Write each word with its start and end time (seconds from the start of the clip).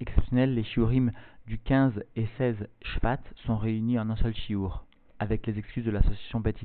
exceptionnelle, 0.00 0.54
les 0.54 0.64
shiurim 0.64 1.12
du 1.46 1.58
15 1.58 2.04
et 2.16 2.26
16 2.38 2.68
Shvat 2.82 3.18
sont 3.46 3.56
réunis 3.56 3.98
en 3.98 4.10
un 4.10 4.16
seul 4.16 4.34
shiur, 4.34 4.84
avec 5.18 5.46
les 5.46 5.58
excuses 5.58 5.84
de 5.84 5.90
l'association 5.90 6.40
Beth 6.40 6.58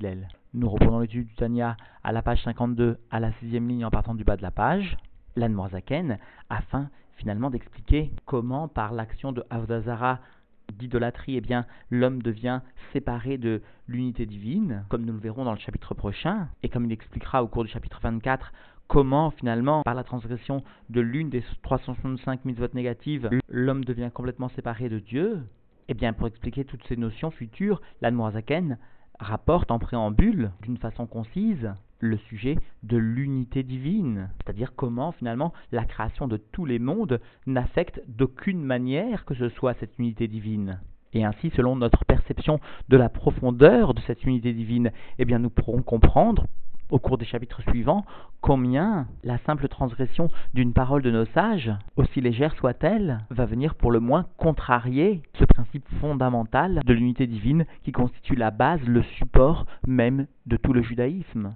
Nous 0.54 0.70
reprenons 0.70 1.00
l'étude 1.00 1.28
du 1.28 1.36
Tanya 1.36 1.78
à 2.04 2.12
la 2.12 2.22
page 2.22 2.44
52, 2.44 2.98
à 3.12 3.20
la 3.20 3.32
sixième 3.34 3.68
ligne 3.68 3.86
en 3.86 3.92
partant 3.92 4.16
du 4.16 4.24
bas 4.24 4.38
de 4.38 4.42
la 4.42 4.52
page, 4.52 4.98
l'Anmorzaken, 5.36 6.20
afin 6.50 6.90
finalement 7.16 7.50
d'expliquer 7.50 8.12
comment, 8.26 8.68
par 8.68 8.94
l'action 8.94 9.32
de 9.32 9.44
Avdazara, 9.50 10.20
d'idolâtrie, 10.74 11.38
eh 11.38 11.42
bien, 11.42 11.66
l'homme 11.90 12.22
devient 12.22 12.62
séparé 12.92 13.38
de 13.38 13.62
l'unité 13.88 14.26
divine, 14.26 14.84
comme 14.90 15.06
nous 15.06 15.14
le 15.14 15.20
verrons 15.20 15.46
dans 15.46 15.54
le 15.54 15.60
chapitre 15.60 15.94
prochain, 15.94 16.50
et 16.64 16.70
comme 16.70 16.86
il 16.86 16.92
expliquera 16.92 17.44
au 17.44 17.48
cours 17.48 17.64
du 17.64 17.70
chapitre 17.70 18.00
24 18.02 18.52
comment 18.88 19.32
finalement, 19.32 19.82
par 19.84 19.96
la 19.96 20.04
transgression 20.04 20.64
de 20.90 21.02
l'une 21.02 21.30
des 21.30 21.44
365 21.64 22.46
mitzvot 22.46 22.68
négatives, 22.74 23.30
l'homme 23.48 23.84
devient 23.84 24.10
complètement 24.14 24.50
séparé 24.50 24.90
de 24.90 25.00
Dieu, 25.00 25.42
eh 25.88 25.94
bien, 25.94 26.14
pour 26.14 26.28
expliquer 26.28 26.66
toutes 26.66 26.86
ces 26.88 26.98
notions 26.98 27.32
futures, 27.32 27.82
l'Anmoazaken 28.02 28.78
rapporte 29.20 29.72
en 29.72 29.80
préambule, 29.80 30.52
d'une 30.62 30.78
façon 30.78 31.06
concise, 31.06 31.74
le 32.00 32.18
sujet 32.18 32.58
de 32.84 32.98
l'unité 32.98 33.64
divine, 33.64 34.30
c'est-à-dire 34.38 34.74
comment 34.76 35.12
finalement 35.14 35.54
la 35.72 35.86
création 35.86 36.28
de 36.28 36.38
tous 36.38 36.66
les 36.66 36.80
mondes 36.80 37.22
n'affecte 37.48 38.02
d'aucune 38.08 38.64
manière 38.64 39.26
que 39.26 39.34
ce 39.34 39.50
soit 39.50 39.76
cette 39.76 39.98
unité 39.98 40.28
divine. 40.28 40.80
Et 41.14 41.24
ainsi, 41.24 41.50
selon 41.56 41.78
notre 41.78 42.04
perception 42.04 42.60
de 42.90 42.98
la 42.98 43.08
profondeur 43.08 43.94
de 43.94 44.02
cette 44.02 44.26
unité 44.26 44.54
divine, 44.54 44.92
eh 45.18 45.26
bien 45.26 45.40
nous 45.40 45.50
pourrons 45.50 45.82
comprendre 45.82 46.46
au 46.90 47.00
cours 47.00 47.18
des 47.18 47.26
chapitres 47.26 47.62
suivants 47.70 48.06
combien 48.42 49.08
la 49.24 49.38
simple 49.40 49.68
transgression 49.68 50.30
d'une 50.54 50.74
parole 50.74 51.02
de 51.02 51.12
nos 51.12 51.26
sages, 51.26 51.72
aussi 51.96 52.22
légère 52.22 52.56
soit-elle, 52.56 53.20
va 53.30 53.46
venir 53.46 53.76
pour 53.76 53.92
le 53.92 54.00
moins 54.00 54.26
contrarier 54.38 55.22
ce 55.40 55.46
principe 55.46 55.88
fondamental 56.00 56.82
de 56.86 56.94
l'unité 56.94 57.28
divine 57.28 57.66
qui 57.84 57.92
constitue 57.92 58.36
la 58.36 58.52
base, 58.52 58.82
le 58.86 59.04
support 59.18 59.66
même 59.88 60.28
de 60.46 60.58
tout 60.58 60.74
le 60.74 60.84
judaïsme. 60.84 61.56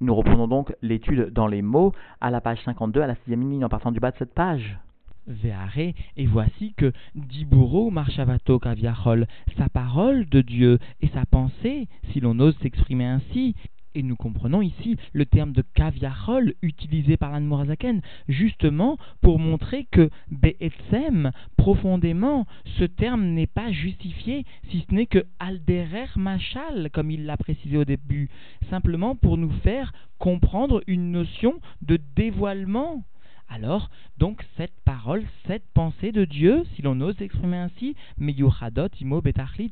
Nous 0.00 0.14
reprenons 0.14 0.46
donc 0.46 0.74
l'étude 0.82 1.30
dans 1.32 1.46
les 1.46 1.62
mots 1.62 1.92
à 2.20 2.30
la 2.30 2.40
page 2.40 2.62
52, 2.64 3.00
à 3.00 3.06
la 3.06 3.14
sixième 3.16 3.50
ligne 3.50 3.64
en 3.64 3.68
partant 3.68 3.92
du 3.92 4.00
bas 4.00 4.10
de 4.10 4.16
cette 4.18 4.34
page. 4.34 4.78
Véaré, 5.26 5.96
et 6.16 6.26
voici 6.26 6.74
que 6.76 6.92
Diburo 7.16 7.90
Marchavato 7.90 8.60
Kaviachol, 8.60 9.26
sa 9.58 9.68
parole 9.68 10.26
de 10.26 10.40
Dieu 10.40 10.78
et 11.00 11.08
sa 11.08 11.26
pensée, 11.26 11.88
si 12.12 12.20
l'on 12.20 12.38
ose 12.38 12.56
s'exprimer 12.58 13.06
ainsi, 13.06 13.56
et 13.96 14.02
nous 14.02 14.14
comprenons 14.14 14.60
ici 14.60 14.96
le 15.12 15.24
terme 15.24 15.52
de 15.52 15.64
kaviarol 15.74 16.52
utilisé 16.60 17.16
par 17.16 17.32
l'Anne 17.32 17.46
Morazaken, 17.46 18.02
justement 18.28 18.98
pour 19.22 19.38
montrer 19.38 19.86
que 19.90 20.10
Be'etzem, 20.30 21.32
profondément, 21.56 22.46
ce 22.78 22.84
terme 22.84 23.24
n'est 23.24 23.46
pas 23.46 23.72
justifié, 23.72 24.44
si 24.70 24.84
ce 24.86 24.94
n'est 24.94 25.06
que 25.06 25.24
alderer 25.38 26.08
machal, 26.16 26.90
comme 26.92 27.10
il 27.10 27.24
l'a 27.24 27.38
précisé 27.38 27.78
au 27.78 27.84
début, 27.84 28.28
simplement 28.68 29.16
pour 29.16 29.38
nous 29.38 29.52
faire 29.62 29.92
comprendre 30.18 30.82
une 30.86 31.10
notion 31.10 31.54
de 31.80 31.98
dévoilement. 32.14 33.02
Alors, 33.48 33.90
donc, 34.18 34.44
cette 34.56 34.74
parole, 34.84 35.24
cette 35.46 35.66
pensée 35.72 36.10
de 36.10 36.24
Dieu, 36.24 36.64
si 36.74 36.82
l'on 36.82 37.00
ose 37.00 37.20
exprimer 37.22 37.58
ainsi, 37.58 37.94
Meyuchadot, 38.18 38.88
Imo, 39.00 39.20
Betachlit, 39.20 39.70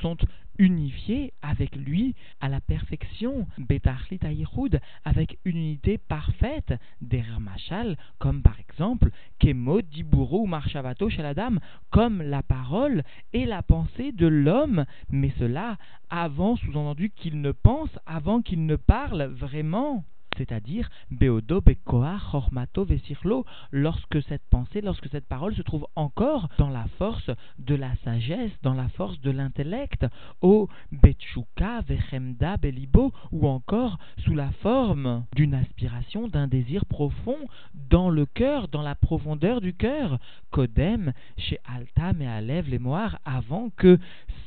sont 0.00 0.16
unifié 0.58 1.32
avec 1.42 1.74
lui 1.76 2.14
à 2.40 2.48
la 2.48 2.60
perfection, 2.60 3.46
Betachlit 3.58 4.20
Aïroud, 4.22 4.80
avec 5.04 5.38
une 5.44 5.56
unité 5.56 5.98
parfaite, 5.98 6.74
des 7.00 7.22
Machal, 7.40 7.96
comme 8.18 8.42
par 8.42 8.58
exemple 8.60 9.10
Kemo, 9.38 9.82
Diburu 9.82 10.46
Marshavato 10.46 11.08
chez 11.08 11.22
la 11.22 11.34
dame, 11.34 11.60
comme 11.90 12.22
la 12.22 12.42
parole 12.42 13.02
et 13.32 13.46
la 13.46 13.62
pensée 13.62 14.12
de 14.12 14.26
l'homme, 14.26 14.84
mais 15.10 15.32
cela 15.38 15.76
avant, 16.10 16.56
sous-entendu 16.56 17.10
qu'il 17.10 17.40
ne 17.40 17.52
pense, 17.52 17.90
avant 18.06 18.42
qu'il 18.42 18.66
ne 18.66 18.76
parle 18.76 19.24
vraiment 19.24 20.04
c'est-à-dire 20.36 20.88
Beodo, 21.10 21.60
Bekoa, 21.60 22.18
Chormato, 22.30 22.84
Vesirlo, 22.84 23.44
lorsque 23.70 24.22
cette 24.22 24.44
pensée, 24.50 24.80
lorsque 24.80 25.08
cette 25.08 25.26
parole 25.26 25.54
se 25.54 25.62
trouve 25.62 25.86
encore 25.96 26.48
dans 26.58 26.70
la 26.70 26.86
force 26.98 27.30
de 27.58 27.74
la 27.74 27.94
sagesse, 28.04 28.52
dans 28.62 28.74
la 28.74 28.88
force 28.90 29.20
de 29.20 29.30
l'intellect, 29.30 30.06
au 30.40 30.68
Betchuka, 30.92 31.80
Vechemda, 31.82 32.56
Belibo, 32.56 33.12
ou 33.32 33.48
encore 33.48 33.98
sous 34.18 34.34
la 34.34 34.50
forme 34.62 35.24
d'une 35.34 35.54
aspiration, 35.54 36.28
d'un 36.28 36.46
désir 36.46 36.84
profond 36.86 37.38
dans 37.74 38.10
le 38.10 38.26
cœur, 38.26 38.68
dans 38.68 38.82
la 38.82 38.94
profondeur 38.94 39.60
du 39.60 39.74
cœur, 39.74 40.18
Kodem, 40.50 41.12
chez 41.36 41.58
Altam 41.64 42.22
et 42.22 42.28
Alev, 42.28 42.68
les 42.68 42.78
avant 43.24 43.70
que 43.76 43.98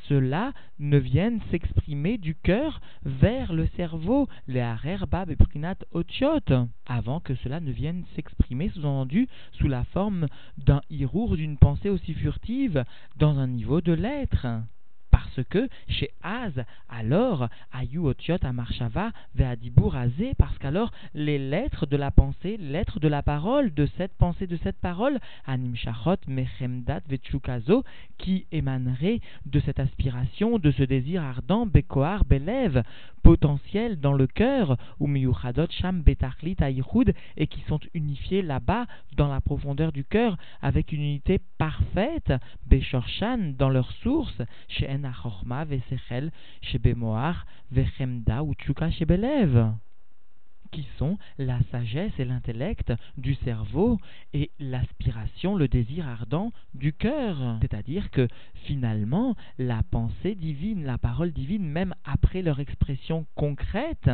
cela 0.08 0.52
ne 0.78 0.98
vienne 0.98 1.40
s'exprimer 1.50 2.18
du 2.18 2.34
cœur 2.34 2.80
vers 3.04 3.52
le 3.52 3.66
cerveau, 3.76 4.28
les 4.46 4.74
Bab 5.08 5.30
et 5.30 5.36
Prinat 5.36 5.76
Otiot, 5.92 6.40
avant 6.86 7.20
que 7.20 7.34
cela 7.36 7.60
ne 7.60 7.72
vienne 7.72 8.04
s'exprimer, 8.14 8.68
sous-entendu, 8.70 9.28
sous 9.52 9.68
la 9.68 9.84
forme 9.84 10.26
d'un 10.58 10.80
hirour 10.90 11.36
d'une 11.36 11.58
pensée 11.58 11.90
aussi 11.90 12.14
furtive, 12.14 12.84
dans 13.16 13.38
un 13.38 13.48
niveau 13.48 13.80
de 13.80 13.92
l'être 13.92 14.46
parce 15.36 15.48
que 15.48 15.68
chez 15.88 16.10
Az, 16.22 16.64
alors, 16.88 17.48
Ayu 17.72 17.98
Otiot 17.98 18.38
Amarshava 18.42 19.10
Veadibur 19.34 19.96
Azé, 19.96 20.32
parce 20.38 20.56
qu'alors 20.58 20.92
les 21.14 21.38
lettres 21.38 21.86
de 21.86 21.96
la 21.96 22.10
pensée, 22.10 22.56
lettres 22.56 23.00
de 23.00 23.08
la 23.08 23.22
parole, 23.22 23.74
de 23.74 23.86
cette 23.98 24.14
pensée, 24.14 24.46
de 24.46 24.56
cette 24.62 24.78
parole, 24.78 25.18
Anim 25.46 25.76
Shachot 25.76 26.16
Mechemdat 26.26 27.00
Vechukazo, 27.08 27.84
qui 28.18 28.46
émanerait 28.50 29.20
de 29.44 29.60
cette 29.60 29.80
aspiration, 29.80 30.58
de 30.58 30.70
ce 30.70 30.82
désir 30.82 31.22
ardent, 31.22 31.66
Bekoar 31.66 32.24
Belev, 32.24 32.82
potentiel 33.22 34.00
dans 34.00 34.12
le 34.12 34.26
cœur, 34.26 34.76
ou 35.00 35.06
Miyuchadot 35.06 35.66
Sham 35.70 36.02
Betachlit 36.02 36.56
Aïchud, 36.60 37.12
et 37.36 37.46
qui 37.46 37.60
sont 37.62 37.80
unifiés 37.92 38.40
là-bas, 38.40 38.86
dans 39.16 39.28
la 39.28 39.40
profondeur 39.40 39.92
du 39.92 40.04
cœur, 40.04 40.36
avec 40.62 40.92
une 40.92 41.02
unité 41.02 41.40
parfaite, 41.58 42.32
Beshorshan, 42.66 43.54
dans 43.58 43.68
leur 43.68 43.90
source, 44.02 44.40
chez 44.68 44.88
Qui 50.72 50.86
sont 50.98 51.16
la 51.38 51.60
sagesse 51.70 52.12
et 52.18 52.24
l'intellect 52.24 52.92
du 53.16 53.34
cerveau 53.34 53.98
et 54.34 54.50
l'aspiration, 54.58 55.54
le 55.54 55.68
désir 55.68 56.06
ardent 56.08 56.52
du 56.74 56.92
cœur. 56.92 57.58
C'est-à-dire 57.60 58.10
que 58.10 58.26
finalement, 58.64 59.36
la 59.58 59.82
pensée 59.90 60.34
divine, 60.34 60.84
la 60.84 60.98
parole 60.98 61.32
divine, 61.32 61.64
même 61.64 61.94
après 62.04 62.42
leur 62.42 62.58
expression 62.60 63.26
concrète, 63.36 64.10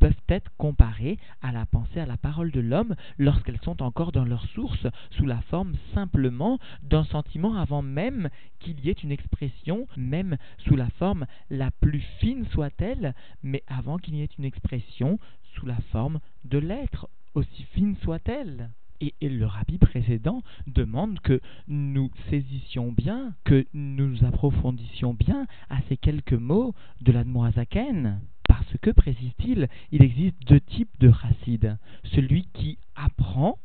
peuvent 0.00 0.14
être 0.28 0.50
comparées 0.56 1.18
à 1.42 1.52
la 1.52 1.66
pensée, 1.66 2.00
à 2.00 2.06
la 2.06 2.16
parole 2.16 2.50
de 2.50 2.60
l'homme 2.60 2.96
lorsqu'elles 3.18 3.60
sont 3.62 3.82
encore 3.82 4.10
dans 4.10 4.24
leur 4.24 4.44
source, 4.46 4.86
sous 5.10 5.26
la 5.26 5.40
forme 5.42 5.74
simplement 5.94 6.58
d'un 6.82 7.04
sentiment 7.04 7.54
avant 7.54 7.82
même 7.82 8.30
qu'il 8.58 8.80
y 8.80 8.88
ait 8.88 8.92
une 8.92 9.12
expression, 9.12 9.86
même 9.96 10.36
sous 10.58 10.74
la 10.74 10.88
forme 10.98 11.26
la 11.50 11.70
plus 11.70 12.04
fine 12.18 12.46
soit-elle, 12.46 13.14
mais 13.42 13.62
avant 13.68 13.98
qu'il 13.98 14.16
y 14.16 14.22
ait 14.22 14.28
une 14.38 14.44
expression 14.44 15.18
sous 15.54 15.66
la 15.66 15.78
forme 15.92 16.20
de 16.44 16.58
l'être, 16.58 17.08
aussi 17.34 17.64
fine 17.74 17.96
soit-elle. 18.02 18.70
Et, 19.02 19.14
le 19.22 19.46
rabbi 19.46 19.78
précédent 19.78 20.42
demande 20.66 21.20
que 21.20 21.40
nous 21.68 22.10
saisissions 22.28 22.92
bien, 22.92 23.32
que 23.44 23.66
nous 23.72 24.24
approfondissions 24.24 25.14
bien 25.14 25.46
à 25.70 25.80
ces 25.88 25.96
quelques 25.96 26.34
mots 26.34 26.74
de 27.00 27.12
l'Admoazaken. 27.12 28.20
Parce 28.70 28.82
que, 28.82 28.90
précise-t-il, 28.90 29.68
il 29.90 30.00
existe 30.00 30.40
deux 30.46 30.60
types 30.60 30.94
de 31.00 31.10
chassid. 31.10 31.76
Celui 32.04 32.44
qui 32.52 32.78
apprend 32.94 33.58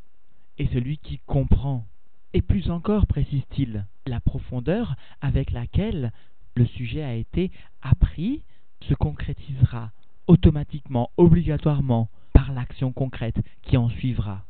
et 0.58 0.66
celui 0.72 0.98
qui 0.98 1.20
comprend. 1.26 1.86
Et 2.34 2.42
plus 2.42 2.70
encore, 2.70 3.06
précise-t-il, 3.06 3.86
la 4.06 4.18
profondeur 4.18 4.96
avec 5.20 5.52
laquelle 5.52 6.10
le 6.56 6.66
sujet 6.66 7.04
a 7.04 7.14
été 7.14 7.52
appris 7.82 8.42
se 8.88 8.94
concrétisera 8.94 9.92
automatiquement, 10.26 11.10
obligatoirement, 11.16 12.08
par 12.32 12.52
l'action 12.52 12.90
concrète 12.90 13.40
qui 13.62 13.76
en 13.76 13.88
suivra. 13.88 14.44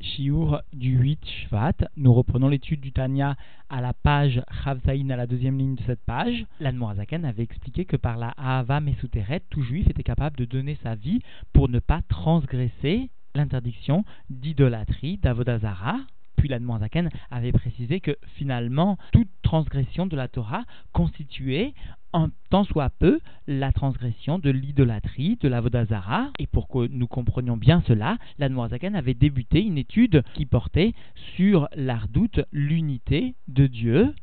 Shiur 0.00 0.62
du 0.72 0.96
8 0.96 1.26
Shvat, 1.26 1.72
nous 1.96 2.14
reprenons 2.14 2.48
l'étude 2.48 2.80
du 2.80 2.92
Tanya 2.92 3.36
à 3.68 3.80
la 3.80 3.92
page 3.92 4.40
Chavzaïn, 4.62 5.10
à 5.10 5.16
la 5.16 5.26
deuxième 5.26 5.58
ligne 5.58 5.74
de 5.74 5.82
cette 5.82 6.04
page. 6.04 6.46
L'Anmoazaken 6.60 7.24
avait 7.24 7.42
expliqué 7.42 7.84
que 7.84 7.96
par 7.96 8.16
la 8.16 8.28
Ahava 8.36 8.78
Mesuteret, 8.80 9.42
tout 9.50 9.62
juif 9.62 9.88
était 9.88 10.04
capable 10.04 10.36
de 10.36 10.44
donner 10.44 10.78
sa 10.84 10.94
vie 10.94 11.20
pour 11.52 11.68
ne 11.68 11.80
pas 11.80 12.02
transgresser 12.08 13.10
l'interdiction 13.34 14.04
d'idolâtrie 14.30 15.18
d'Avodazara, 15.18 15.96
Puis 16.38 16.48
l'Admorazaken 16.48 17.10
avait 17.30 17.52
précisé 17.52 18.00
que 18.00 18.16
finalement, 18.36 18.96
toute 19.12 19.28
transgression 19.42 20.06
de 20.06 20.16
la 20.16 20.28
Torah 20.28 20.64
constituait 20.92 21.74
en 22.12 22.28
tant 22.48 22.64
soit 22.64 22.90
peu 22.90 23.20
la 23.46 23.72
transgression 23.72 24.38
de 24.38 24.50
l'idolâtrie, 24.50 25.36
de 25.40 25.48
la 25.48 25.60
Vodazara. 25.60 26.30
Et 26.38 26.46
pour 26.46 26.68
que 26.68 26.86
nous 26.88 27.06
comprenions 27.08 27.56
bien 27.56 27.82
cela, 27.86 28.16
l'Admorazaken 28.38 28.94
avait 28.94 29.14
débuté 29.14 29.60
une 29.60 29.78
étude 29.78 30.22
qui 30.34 30.46
portait 30.46 30.94
sur 31.36 31.68
l'ardoute, 31.74 32.40
l'unité 32.52 33.34
de 33.48 33.66
Dieu. 33.66 34.14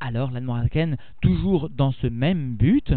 Alors 0.00 0.30
l'Admorazaken, 0.30 0.96
toujours 1.20 1.68
dans 1.70 1.92
ce 1.92 2.06
même 2.06 2.54
but, 2.54 2.94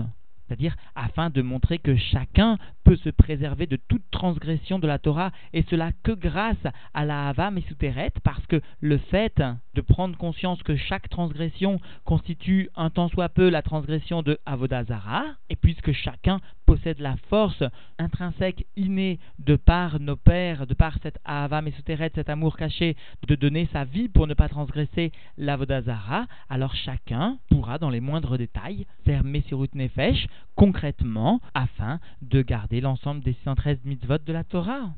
c'est-à-dire 0.48 0.76
afin 0.96 1.30
de 1.30 1.42
montrer 1.42 1.78
que 1.78 1.96
chacun 1.96 2.58
peut 2.84 2.96
se 2.96 3.10
préserver 3.10 3.68
de 3.68 3.78
toute 3.88 4.10
transgression 4.12 4.80
de 4.80 4.88
la 4.88 5.00
Torah, 5.00 5.32
et 5.54 5.64
cela 5.70 5.92
que 6.04 6.12
grâce 6.12 6.56
à 6.94 7.06
la 7.06 7.28
Hava 7.28 7.52
Mesuteret, 7.52 8.12
parce 8.24 8.46
que 8.48 8.62
le 8.80 8.98
fait 8.98 9.42
de 9.74 9.82
prendre 9.82 10.18
conscience 10.18 10.64
que 10.64 10.76
chaque 10.76 11.10
transgression 11.10 11.80
constitue 12.06 12.70
un 12.76 12.90
tant 12.90 13.10
soit 13.10 13.30
peu 13.30 13.50
la 13.50 13.62
transgression 13.62 14.22
de 14.22 14.40
Avodazara, 14.46 15.26
et 15.50 15.56
puisque 15.56 15.92
chacun 15.92 16.40
possède 16.68 17.00
la 17.00 17.16
force 17.30 17.64
intrinsèque, 17.98 18.68
innée, 18.76 19.20
de 19.40 19.56
par 19.56 20.00
nos 20.00 20.18
pères, 20.18 20.68
de 20.68 20.74
par 20.74 20.98
cette 21.02 21.18
Ahava 21.24 21.62
Mesuteret, 21.62 22.12
cet 22.14 22.30
amour 22.30 22.58
caché, 22.58 22.96
de 23.28 23.36
donner 23.36 23.68
sa 23.72 23.86
vie 23.86 24.10
pour 24.10 24.28
ne 24.28 24.34
pas 24.34 24.50
transgresser 24.50 25.14
l'Avodazara, 25.38 26.28
alors 26.50 26.76
chacun 26.76 27.38
pourra, 27.50 27.80
dans 27.80 27.90
les 27.90 28.02
moindres 28.02 28.38
détails, 28.38 28.86
faire 29.06 29.24
Messirut 29.24 29.70
Nefesh 29.74 30.28
concrètement 30.56 31.40
afin 31.54 32.00
de 32.22 32.42
garder 32.42 32.82
l'ensemble 32.82 33.24
des 33.24 33.34
613 33.34 33.80
mitzvot 33.86 34.18
de 34.18 34.34
la 34.34 34.44
Torah. 34.44 34.92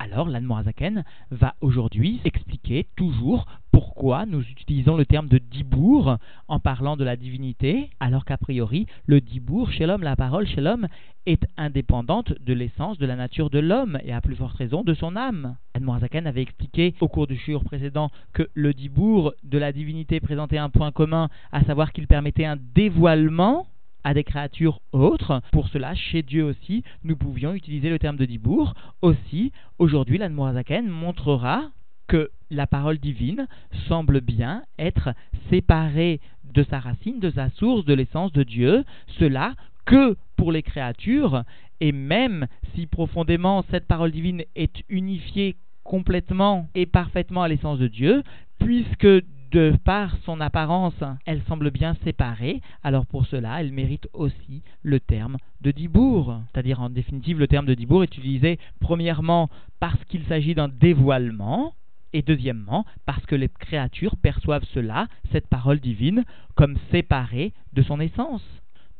Alors 0.00 0.28
l'Anmorazaken 0.28 1.04
va 1.30 1.54
aujourd'hui 1.60 2.20
expliquer 2.24 2.86
toujours 2.96 3.46
pourquoi 3.72 4.26
nous 4.26 4.42
utilisons 4.42 4.96
le 4.96 5.04
terme 5.04 5.28
de 5.28 5.38
dibour 5.38 6.18
en 6.46 6.60
parlant 6.60 6.96
de 6.96 7.04
la 7.04 7.16
divinité, 7.16 7.90
alors 7.98 8.24
qu'a 8.24 8.36
priori 8.36 8.86
le 9.06 9.20
dibour 9.20 9.72
chez 9.72 9.86
l'homme, 9.86 10.02
la 10.02 10.14
parole 10.14 10.46
chez 10.46 10.60
l'homme, 10.60 10.86
est 11.26 11.46
indépendante 11.56 12.32
de 12.40 12.52
l'essence, 12.52 12.98
de 12.98 13.06
la 13.06 13.16
nature 13.16 13.50
de 13.50 13.58
l'homme 13.58 13.98
et 14.04 14.12
à 14.12 14.20
plus 14.20 14.36
forte 14.36 14.56
raison 14.56 14.82
de 14.82 14.94
son 14.94 15.16
âme. 15.16 15.56
Admorazaken 15.74 16.26
avait 16.26 16.42
expliqué 16.42 16.94
au 17.00 17.08
cours 17.08 17.26
du 17.26 17.36
shiur 17.36 17.64
précédent 17.64 18.10
que 18.32 18.48
le 18.54 18.74
dibour 18.74 19.34
de 19.42 19.58
la 19.58 19.72
divinité 19.72 20.20
présentait 20.20 20.58
un 20.58 20.70
point 20.70 20.92
commun, 20.92 21.28
à 21.52 21.64
savoir 21.64 21.92
qu'il 21.92 22.06
permettait 22.06 22.44
un 22.44 22.56
dévoilement 22.74 23.66
à 24.04 24.14
des 24.14 24.24
créatures 24.24 24.80
autres. 24.92 25.40
Pour 25.52 25.68
cela, 25.68 25.94
chez 25.94 26.22
Dieu 26.22 26.44
aussi, 26.44 26.82
nous 27.04 27.16
pouvions 27.16 27.54
utiliser 27.54 27.90
le 27.90 27.98
terme 27.98 28.16
de 28.16 28.24
Dibour. 28.24 28.74
Aussi, 29.02 29.52
aujourd'hui, 29.78 30.18
l'Anmorazaken 30.18 30.88
montrera 30.88 31.70
que 32.06 32.30
la 32.50 32.66
parole 32.66 32.98
divine 32.98 33.46
semble 33.86 34.20
bien 34.20 34.62
être 34.78 35.10
séparée 35.50 36.20
de 36.44 36.62
sa 36.64 36.80
racine, 36.80 37.20
de 37.20 37.30
sa 37.30 37.50
source, 37.50 37.84
de 37.84 37.94
l'essence 37.94 38.32
de 38.32 38.42
Dieu, 38.42 38.84
cela 39.18 39.54
que 39.84 40.16
pour 40.36 40.52
les 40.52 40.62
créatures, 40.62 41.44
et 41.80 41.92
même 41.92 42.46
si 42.74 42.86
profondément 42.86 43.64
cette 43.70 43.86
parole 43.86 44.12
divine 44.12 44.42
est 44.54 44.82
unifiée 44.88 45.56
complètement 45.84 46.68
et 46.74 46.86
parfaitement 46.86 47.42
à 47.42 47.48
l'essence 47.48 47.78
de 47.78 47.88
Dieu, 47.88 48.22
puisque 48.58 49.08
de 49.50 49.74
par 49.84 50.16
son 50.24 50.40
apparence, 50.40 51.02
elle 51.24 51.42
semble 51.42 51.70
bien 51.70 51.96
séparée, 52.04 52.60
alors 52.82 53.06
pour 53.06 53.26
cela, 53.26 53.60
elle 53.60 53.72
mérite 53.72 54.08
aussi 54.12 54.62
le 54.82 55.00
terme 55.00 55.36
de 55.60 55.70
Dibour. 55.70 56.40
C'est-à-dire, 56.52 56.80
en 56.80 56.90
définitive, 56.90 57.38
le 57.38 57.48
terme 57.48 57.66
de 57.66 57.74
Dibour 57.74 58.02
est 58.02 58.16
utilisé 58.16 58.58
premièrement 58.80 59.48
parce 59.80 60.02
qu'il 60.04 60.24
s'agit 60.24 60.54
d'un 60.54 60.68
dévoilement, 60.68 61.74
et 62.12 62.22
deuxièmement 62.22 62.84
parce 63.06 63.24
que 63.26 63.34
les 63.34 63.48
créatures 63.48 64.16
perçoivent 64.16 64.66
cela, 64.72 65.08
cette 65.32 65.46
parole 65.46 65.80
divine, 65.80 66.24
comme 66.54 66.78
séparée 66.90 67.52
de 67.72 67.82
son 67.82 68.00
essence. 68.00 68.44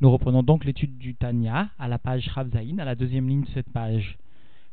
Nous 0.00 0.10
reprenons 0.10 0.42
donc 0.42 0.64
l'étude 0.64 0.98
du 0.98 1.14
Tanya 1.14 1.70
à 1.78 1.88
la 1.88 1.98
page 1.98 2.28
Ravzaïn, 2.28 2.78
à 2.78 2.84
la 2.84 2.94
deuxième 2.94 3.28
ligne 3.28 3.42
de 3.42 3.48
cette 3.48 3.72
page. 3.72 4.16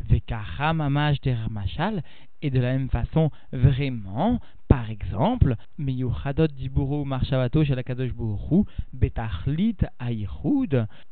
Vekahamamaj 0.09 1.17
machal 1.49 2.03
et 2.41 2.51
de 2.51 2.59
la 2.59 2.73
même 2.73 2.89
façon, 2.89 3.31
vraiment, 3.51 4.39
par 4.75 4.91
exemple, 4.91 5.55
Betachlit 8.91 9.77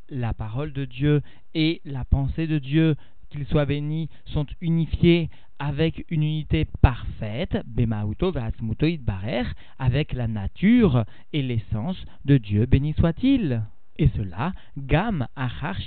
la 0.10 0.34
parole 0.34 0.74
de 0.74 0.84
Dieu 0.84 1.22
et 1.56 1.80
la 1.86 2.04
pensée 2.04 2.46
de 2.46 2.60
Dieu, 2.60 2.98
qu'il 3.30 3.46
soit 3.46 3.66
béni, 3.66 4.10
sont 4.26 4.46
unifiés 4.60 5.30
avec 5.60 6.04
une 6.10 6.24
unité 6.24 6.66
parfaite, 6.82 7.64
Bemauto 7.66 8.34
Barer, 8.34 9.46
avec 9.80 10.12
la 10.12 10.28
nature 10.28 11.06
et 11.32 11.42
l'essence 11.42 12.04
de 12.26 12.38
Dieu, 12.38 12.66
béni 12.66 12.94
soit-il. 13.00 13.64
Et 13.98 14.10
cela, 14.16 14.54
Gam 14.78 15.28
Achar 15.36 15.78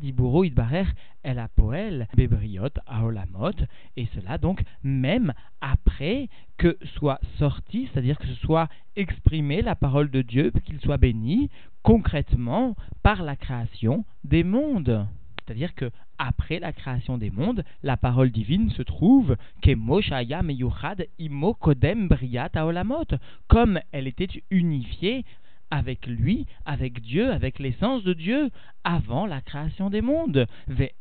Diburo 0.00 0.44
Idbarer 0.44 0.86
El 1.24 1.40
Apoel 1.40 2.06
Bebriot 2.16 2.70
Aolamot, 2.86 3.56
et 3.96 4.06
cela 4.14 4.38
donc 4.38 4.62
même 4.84 5.32
après 5.60 6.28
que 6.58 6.78
soit 6.94 7.20
sorti, 7.38 7.88
c'est-à-dire 7.92 8.18
que 8.18 8.26
ce 8.28 8.34
soit 8.36 8.68
exprimé 8.94 9.62
la 9.62 9.74
parole 9.74 10.10
de 10.10 10.22
Dieu, 10.22 10.52
qu'il 10.64 10.80
soit 10.80 10.98
béni 10.98 11.50
concrètement 11.82 12.76
par 13.02 13.22
la 13.24 13.34
création 13.34 14.04
des 14.22 14.44
mondes. 14.44 15.06
C'est-à-dire 15.46 15.74
que 15.74 15.90
après 16.18 16.58
la 16.58 16.72
création 16.72 17.18
des 17.18 17.30
mondes, 17.30 17.64
la 17.82 17.96
parole 17.96 18.30
divine 18.30 18.70
se 18.70 18.82
trouve 18.82 19.36
Meyuchad 19.64 21.06
Imo 21.18 21.54
Kodem 21.54 22.08
Briat 22.08 22.50
Aolamot, 22.54 23.04
comme 23.48 23.80
elle 23.92 24.06
était 24.06 24.28
unifiée 24.50 25.24
avec 25.70 26.06
lui, 26.06 26.46
avec 26.64 27.00
Dieu, 27.00 27.30
avec 27.30 27.58
l'essence 27.58 28.02
de 28.04 28.12
Dieu, 28.12 28.50
avant 28.84 29.26
la 29.26 29.40
création 29.40 29.90
des 29.90 30.00
mondes. 30.00 30.46
Et 30.78 30.92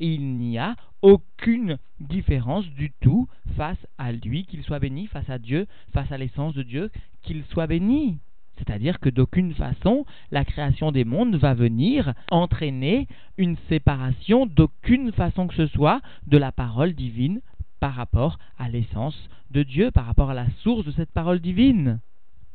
il 0.00 0.36
n'y 0.36 0.58
a 0.58 0.76
aucune 1.02 1.78
différence 2.00 2.66
du 2.70 2.92
tout 3.00 3.28
face 3.56 3.86
à 3.98 4.12
lui, 4.12 4.44
qu'il 4.44 4.62
soit 4.62 4.78
béni, 4.78 5.06
face 5.06 5.30
à 5.30 5.38
Dieu, 5.38 5.66
face 5.92 6.12
à 6.12 6.18
l'essence 6.18 6.54
de 6.54 6.62
Dieu, 6.62 6.90
qu'il 7.22 7.44
soit 7.44 7.66
béni. 7.66 8.18
C'est-à-dire 8.58 9.00
que 9.00 9.10
d'aucune 9.10 9.54
façon, 9.54 10.06
la 10.30 10.44
création 10.44 10.90
des 10.92 11.04
mondes 11.04 11.36
va 11.36 11.54
venir 11.54 12.14
entraîner 12.30 13.06
une 13.36 13.56
séparation 13.68 14.46
d'aucune 14.46 15.12
façon 15.12 15.46
que 15.46 15.54
ce 15.54 15.66
soit 15.66 16.00
de 16.26 16.38
la 16.38 16.52
parole 16.52 16.94
divine 16.94 17.40
par 17.86 17.94
rapport 17.94 18.36
à 18.58 18.68
l'essence 18.68 19.16
de 19.52 19.62
Dieu, 19.62 19.92
par 19.92 20.06
rapport 20.06 20.30
à 20.30 20.34
la 20.34 20.50
source 20.64 20.84
de 20.84 20.90
cette 20.90 21.12
parole 21.12 21.38
divine. 21.38 22.00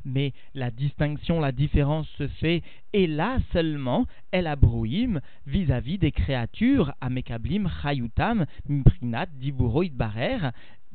Mais 0.04 0.34
la 0.54 0.72
distinction, 0.72 1.40
la 1.40 1.54
différence 1.54 2.06
se 2.18 2.28
fait, 2.28 2.62
et 2.92 3.08
là 3.08 3.38
seulement, 3.54 4.08
elle 4.32 4.46
abrouim 4.46 5.22
vis-à-vis 5.48 5.98
des 5.98 6.12
créatures, 6.12 6.92
amekablim, 7.00 7.70
chayutam, 7.82 8.46
mprinat, 8.68 9.28
diburoid 9.28 9.94
barer, 9.94 10.50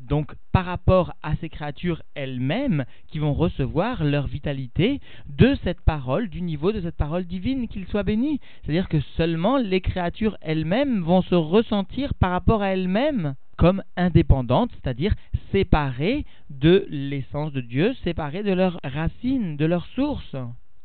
donc 0.07 0.33
par 0.53 0.65
rapport 0.65 1.13
à 1.23 1.37
ces 1.37 1.49
créatures 1.49 2.03
elles-mêmes 2.15 2.85
qui 3.09 3.19
vont 3.19 3.35
recevoir 3.35 4.05
leur 4.05 4.27
vitalité 4.27 5.01
de 5.27 5.57
cette 5.65 5.81
parole, 5.81 6.29
du 6.29 6.43
niveau 6.43 6.73
de 6.73 6.81
cette 6.81 6.97
parole 6.97 7.25
divine, 7.25 7.69
qu'il 7.69 7.87
soit 7.87 8.03
béni. 8.03 8.41
C'est-à-dire 8.63 8.89
que 8.89 9.01
seulement 9.17 9.57
les 9.57 9.81
créatures 9.81 10.37
elles-mêmes 10.41 11.01
vont 11.03 11.23
se 11.23 11.35
ressentir 11.35 12.15
par 12.15 12.31
rapport 12.31 12.63
à 12.63 12.69
elles-mêmes 12.69 13.35
comme 13.57 13.83
indépendantes, 13.97 14.71
c'est-à-dire 14.75 15.15
séparées 15.51 16.25
de 16.51 16.87
l'essence 16.91 17.53
de 17.53 17.61
Dieu, 17.61 17.95
séparées 18.05 18.43
de 18.43 18.53
leur 18.53 18.79
racine, 18.85 19.57
de 19.57 19.65
leur 19.65 19.87
source. 19.95 20.37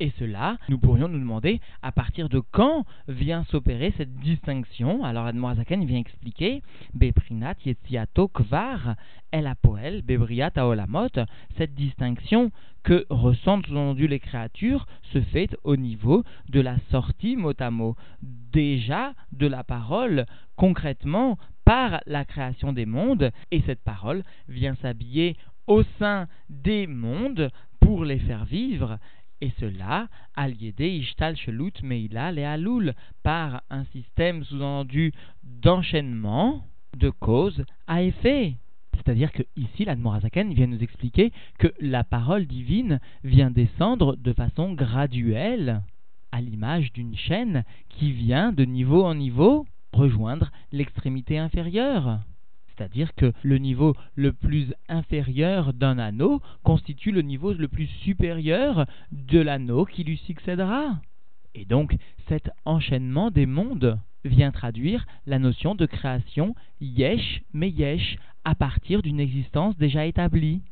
Et 0.02 0.12
cela, 0.18 0.58
nous 0.68 0.80
pourrions 0.80 1.08
nous 1.08 1.20
demander 1.20 1.62
à 1.84 1.92
partir 1.92 2.28
de 2.28 2.40
quand 2.40 2.86
vient 3.08 3.44
s'opérer 3.44 3.94
cette 3.98 4.16
distinction. 4.16 5.04
Alors 5.04 5.28
Admorazaken 5.28 5.86
vient 5.86 6.00
expliquer 6.00 6.64
Beprinat 6.96 7.54
Yetziato 7.64 8.28
Kvar 8.28 8.96
El 9.32 9.46
Apoel 9.46 10.02
Bebriat 10.02 10.54
Aolamot. 10.56 11.12
Cette 11.56 11.76
distinction 11.76 12.50
que 12.82 13.06
ressentent 13.12 13.68
sous 13.68 14.08
les 14.08 14.20
créatures 14.20 14.88
se 15.14 15.22
fait 15.22 15.56
au 15.64 15.76
niveau 15.76 16.24
de 16.50 16.62
la 16.62 16.78
sortie 16.90 17.36
mot 17.36 17.54
à 17.60 17.70
mot, 17.70 17.96
déjà 18.24 19.14
de 19.34 19.46
la 19.46 19.64
parole 19.64 20.26
concrètement 20.56 21.38
par 21.64 22.02
la 22.08 22.26
création 22.26 22.74
des 22.74 22.88
mondes, 22.88 23.30
et 23.52 23.62
cette 23.68 23.84
parole 23.84 24.24
vient 24.48 24.74
s'habiller 24.82 25.38
au 25.68 25.84
sein 26.00 26.28
des 26.50 26.88
mondes 26.88 27.52
pour 27.82 28.04
les 28.06 28.20
faire 28.20 28.46
vivre, 28.46 28.98
et 29.42 29.52
cela, 29.60 30.08
aliédé 30.36 30.88
ishtal 30.88 31.36
shelut 31.36 31.74
meila 31.84 32.32
et 32.34 32.46
aloul, 32.46 32.94
par 33.24 33.64
un 33.70 33.84
système 33.86 34.44
sous-entendu 34.44 35.14
d'enchaînement 35.44 36.66
de 36.96 37.10
cause 37.10 37.66
à 37.88 38.04
effet. 38.04 38.56
C'est-à-dire 38.96 39.32
que 39.32 39.44
ici, 39.56 39.86
l'Admorazaken 39.86 40.54
vient 40.54 40.68
nous 40.68 40.84
expliquer 40.84 41.32
que 41.58 41.74
la 41.80 42.04
parole 42.04 42.46
divine 42.46 43.00
vient 43.24 43.50
descendre 43.50 44.16
de 44.16 44.34
façon 44.34 44.74
graduelle, 44.74 45.82
à 46.32 46.40
l'image 46.40 46.94
d'une 46.94 47.16
chaîne 47.16 47.64
qui 47.90 48.12
vient 48.12 48.52
de 48.52 48.64
niveau 48.64 49.04
en 49.04 49.16
niveau 49.16 49.66
rejoindre 49.92 50.52
l'extrémité 50.72 51.38
inférieure 51.38 52.20
C'est-à-dire 52.82 53.14
que 53.14 53.32
le 53.44 53.60
niveau 53.60 53.96
le 54.16 54.34
plus 54.34 54.74
inférieur 54.90 55.72
d'un 55.72 56.00
anneau 56.00 56.42
constitue 56.64 57.12
le 57.12 57.22
niveau 57.22 57.54
le 57.54 57.68
plus 57.68 57.86
supérieur 57.86 58.88
de 59.12 59.40
l'anneau 59.40 59.86
qui 59.86 60.04
lui 60.04 60.18
succédera. 60.18 61.00
Et 61.54 61.66
donc 61.66 61.96
cet 62.28 62.50
enchaînement 62.66 63.30
des 63.30 63.46
mondes 63.46 64.00
vient 64.26 64.50
traduire 64.50 65.06
la 65.28 65.38
notion 65.38 65.76
de 65.76 65.86
création 65.86 66.56
yesh 66.80 67.44
mais 67.54 67.70
yesh 67.70 68.18
à 68.46 68.56
partir 68.56 69.04
d'une 69.04 69.20
existence 69.20 69.78
déjà 69.78 70.08
établie. 70.08 70.64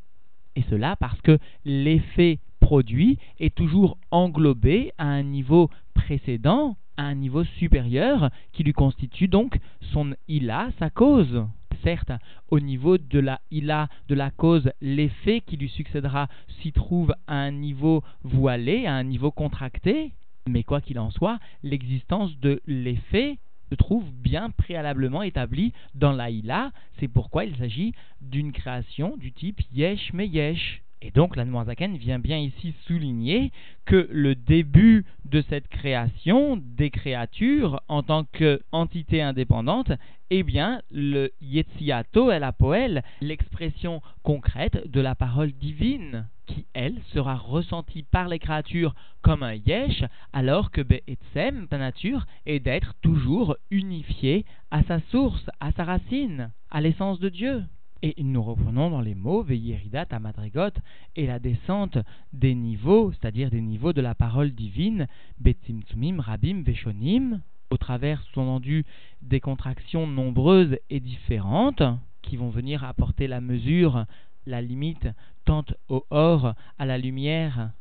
Et 0.55 0.63
cela 0.63 0.95
parce 0.95 1.21
que 1.21 1.37
l'effet 1.63 2.39
produit 2.59 3.19
est 3.39 3.53
toujours 3.53 3.99
englobé 4.09 4.93
à 4.97 5.05
un 5.05 5.21
niveau 5.21 5.69
précédent, 5.93 6.75
à 6.97 7.03
un 7.03 7.13
niveau 7.13 7.43
supérieur, 7.43 8.31
qui 8.51 8.63
lui 8.63 8.73
constitue 8.73 9.27
donc 9.27 9.59
son 9.93 10.15
ila, 10.27 10.69
sa 10.79 10.89
cause. 10.89 11.45
Certes, 11.83 12.11
au 12.49 12.59
niveau 12.59 12.97
de 12.97 13.19
la 13.19 13.39
ila, 13.51 13.87
de 14.07 14.15
la 14.15 14.31
cause, 14.31 14.71
l'effet 14.81 15.41
qui 15.41 15.57
lui 15.57 15.69
succédera 15.69 16.27
s'y 16.61 16.71
trouve 16.71 17.13
à 17.27 17.35
un 17.35 17.51
niveau 17.51 18.03
voilé, 18.23 18.85
à 18.85 18.93
un 18.93 19.03
niveau 19.03 19.31
contracté, 19.31 20.11
mais 20.47 20.63
quoi 20.63 20.81
qu'il 20.81 20.99
en 20.99 21.11
soit, 21.11 21.39
l'existence 21.63 22.37
de 22.39 22.61
l'effet 22.67 23.37
se 23.69 23.75
trouve 23.75 24.11
bien 24.11 24.49
préalablement 24.49 25.21
établie 25.21 25.73
dans 25.93 26.11
la 26.11 26.29
ila, 26.29 26.71
c'est 26.99 27.07
pourquoi 27.07 27.45
il 27.45 27.55
s'agit 27.57 27.93
d'une 28.21 28.51
création 28.51 29.15
du 29.17 29.31
type 29.31 29.61
yesh 29.73 30.11
me 30.13 30.25
yesh. 30.25 30.81
Et 31.01 31.11
donc 31.11 31.35
l'Anmoazaken 31.35 31.95
vient 31.97 32.19
bien 32.19 32.37
ici 32.37 32.73
souligner 32.85 33.51
que 33.85 34.07
le 34.11 34.35
début 34.35 35.05
de 35.25 35.41
cette 35.49 35.69
création 35.69 36.57
des 36.61 36.89
créatures 36.89 37.81
en 37.87 38.03
tant 38.03 38.25
qu'entité 38.25 39.21
indépendante 39.21 39.91
est 40.29 40.43
bien 40.43 40.81
le 40.91 41.31
Yetziato 41.41 42.31
el 42.31 42.43
Apoel, 42.43 43.03
l'expression 43.21 44.01
concrète 44.23 44.91
de 44.91 44.99
la 44.99 45.15
parole 45.15 45.53
divine 45.53 46.27
qui, 46.45 46.65
elle, 46.73 46.97
sera 47.13 47.35
ressentie 47.35 48.03
par 48.03 48.27
les 48.27 48.39
créatures 48.39 48.95
comme 49.21 49.43
un 49.43 49.53
yesh, 49.53 50.03
alors 50.33 50.71
que 50.71 50.81
Be'etzem, 50.81 51.67
ta 51.67 51.77
nature, 51.77 52.25
est 52.45 52.59
d'être 52.59 52.95
toujours 53.01 53.55
unifié 53.69 54.45
à 54.71 54.83
sa 54.83 54.99
source, 55.11 55.49
à 55.59 55.71
sa 55.71 55.83
racine, 55.83 56.51
à 56.71 56.81
l'essence 56.81 57.19
de 57.19 57.29
Dieu. 57.29 57.63
Et 58.01 58.15
nous 58.23 58.41
reprenons 58.41 58.89
dans 58.89 59.01
les 59.01 59.15
mots 59.15 59.43
Veilleridat 59.43 60.07
à 60.11 60.19
Madrigot 60.19 60.71
et 61.17 61.27
la 61.27 61.37
descente 61.37 61.97
des 62.31 62.55
niveaux, 62.55 63.11
c'est-à-dire 63.11 63.49
des 63.49 63.59
niveaux 63.59 63.91
de 63.91 63.99
la 63.99 64.15
parole 64.15 64.51
divine, 64.51 65.07
Betzimtzumim, 65.39 66.21
Rabim, 66.21 66.63
Veshonim, 66.63 67.41
au 67.69 67.77
travers, 67.77 68.21
sous-entendu, 68.21 68.85
des 69.21 69.41
contractions 69.41 70.07
nombreuses 70.07 70.77
et 70.89 71.01
différentes, 71.01 71.83
qui 72.21 72.37
vont 72.37 72.49
venir 72.49 72.85
apporter 72.85 73.27
la 73.27 73.41
mesure, 73.41 74.05
la 74.45 74.61
limite, 74.61 75.07
tant 75.43 75.65
au 75.89 76.05
or, 76.09 76.53
à 76.77 76.85
la 76.85 76.97
lumière, 76.97 77.71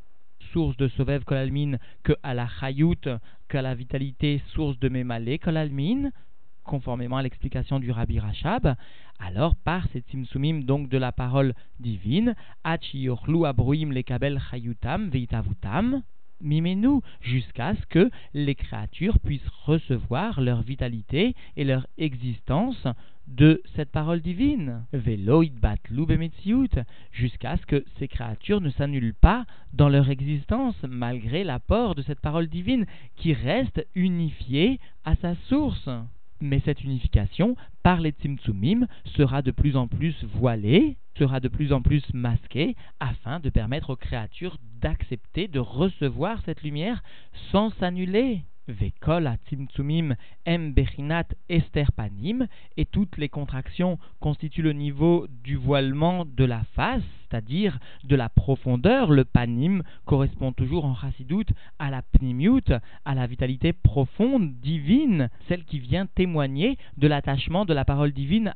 source 0.52 0.76
de 0.78 0.88
Sovev 0.88 1.24
Kolalmin, 1.24 1.76
que 2.02 2.14
à 2.24 2.34
la 2.34 2.48
Chayout, 2.48 3.06
qu'à 3.48 3.62
la 3.62 3.76
vitalité, 3.76 4.42
source 4.52 4.78
de 4.80 4.88
Memale 4.88 5.38
Kolalmin, 5.38 6.10
conformément 6.68 7.16
à 7.16 7.22
l'explication 7.22 7.80
du 7.80 7.90
Rabbi 7.90 8.20
Rachab, 8.20 8.76
alors 9.18 9.56
par 9.56 9.88
ces 9.92 10.00
tzimtzumim 10.00 10.60
donc 10.60 10.88
de 10.88 10.98
la 10.98 11.10
parole 11.10 11.54
divine, 11.80 12.34
abruim 12.62 14.02
kabel 14.02 14.38
chayutam 14.50 15.08
veitavutam, 15.08 16.02
mimenu, 16.40 17.00
jusqu'à 17.20 17.74
ce 17.74 17.86
que 17.86 18.10
les 18.34 18.54
créatures 18.54 19.18
puissent 19.18 19.48
recevoir 19.64 20.40
leur 20.40 20.62
vitalité 20.62 21.34
et 21.56 21.64
leur 21.64 21.86
existence 21.96 22.86
de 23.26 23.62
cette 23.74 23.90
parole 23.90 24.20
divine. 24.20 24.84
Veloid 24.92 25.52
batlu 25.54 26.04
jusqu'à 27.12 27.56
ce 27.56 27.66
que 27.66 27.84
ces 27.98 28.08
créatures 28.08 28.60
ne 28.60 28.70
s'annulent 28.70 29.14
pas 29.14 29.46
dans 29.72 29.88
leur 29.88 30.10
existence 30.10 30.76
malgré 30.88 31.44
l'apport 31.44 31.94
de 31.94 32.02
cette 32.02 32.20
parole 32.20 32.48
divine 32.48 32.86
qui 33.16 33.32
reste 33.32 33.86
unifiée 33.94 34.78
à 35.04 35.14
sa 35.16 35.34
source. 35.48 35.88
Mais 36.40 36.60
cette 36.64 36.84
unification, 36.84 37.56
par 37.82 38.00
les 38.00 38.10
Tzimtzumim, 38.10 38.86
sera 39.16 39.42
de 39.42 39.50
plus 39.50 39.76
en 39.76 39.88
plus 39.88 40.14
voilée, 40.24 40.96
sera 41.18 41.40
de 41.40 41.48
plus 41.48 41.72
en 41.72 41.82
plus 41.82 42.02
masquée, 42.14 42.76
afin 43.00 43.40
de 43.40 43.50
permettre 43.50 43.90
aux 43.90 43.96
créatures 43.96 44.56
d'accepter, 44.80 45.48
de 45.48 45.58
recevoir 45.58 46.40
cette 46.44 46.62
lumière 46.62 47.02
sans 47.50 47.70
s'annuler. 47.70 48.44
Vekol 48.68 49.26
atzimtzumim 49.26 50.14
esterpanim, 51.48 52.46
et 52.76 52.84
toutes 52.84 53.16
les 53.16 53.28
contractions 53.28 53.98
constituent 54.20 54.62
le 54.62 54.72
niveau 54.72 55.26
du 55.42 55.56
voilement 55.56 56.24
de 56.24 56.44
la 56.44 56.62
face, 56.74 57.02
c'est-à-dire 57.22 57.78
de 58.04 58.16
la 58.16 58.28
profondeur. 58.28 59.10
Le 59.10 59.24
panim 59.24 59.82
correspond 60.04 60.52
toujours 60.52 60.84
en 60.84 60.94
chassidout 60.94 61.50
à 61.78 61.90
la 61.90 62.02
pnimiut, 62.02 62.72
à 63.04 63.14
la 63.14 63.26
vitalité 63.26 63.72
profonde, 63.72 64.54
divine, 64.60 65.30
celle 65.48 65.64
qui 65.64 65.78
vient 65.78 66.06
témoigner 66.06 66.78
de 66.96 67.08
l'attachement 67.08 67.64
de 67.64 67.74
la 67.74 67.84
parole 67.84 68.12
divine 68.12 68.54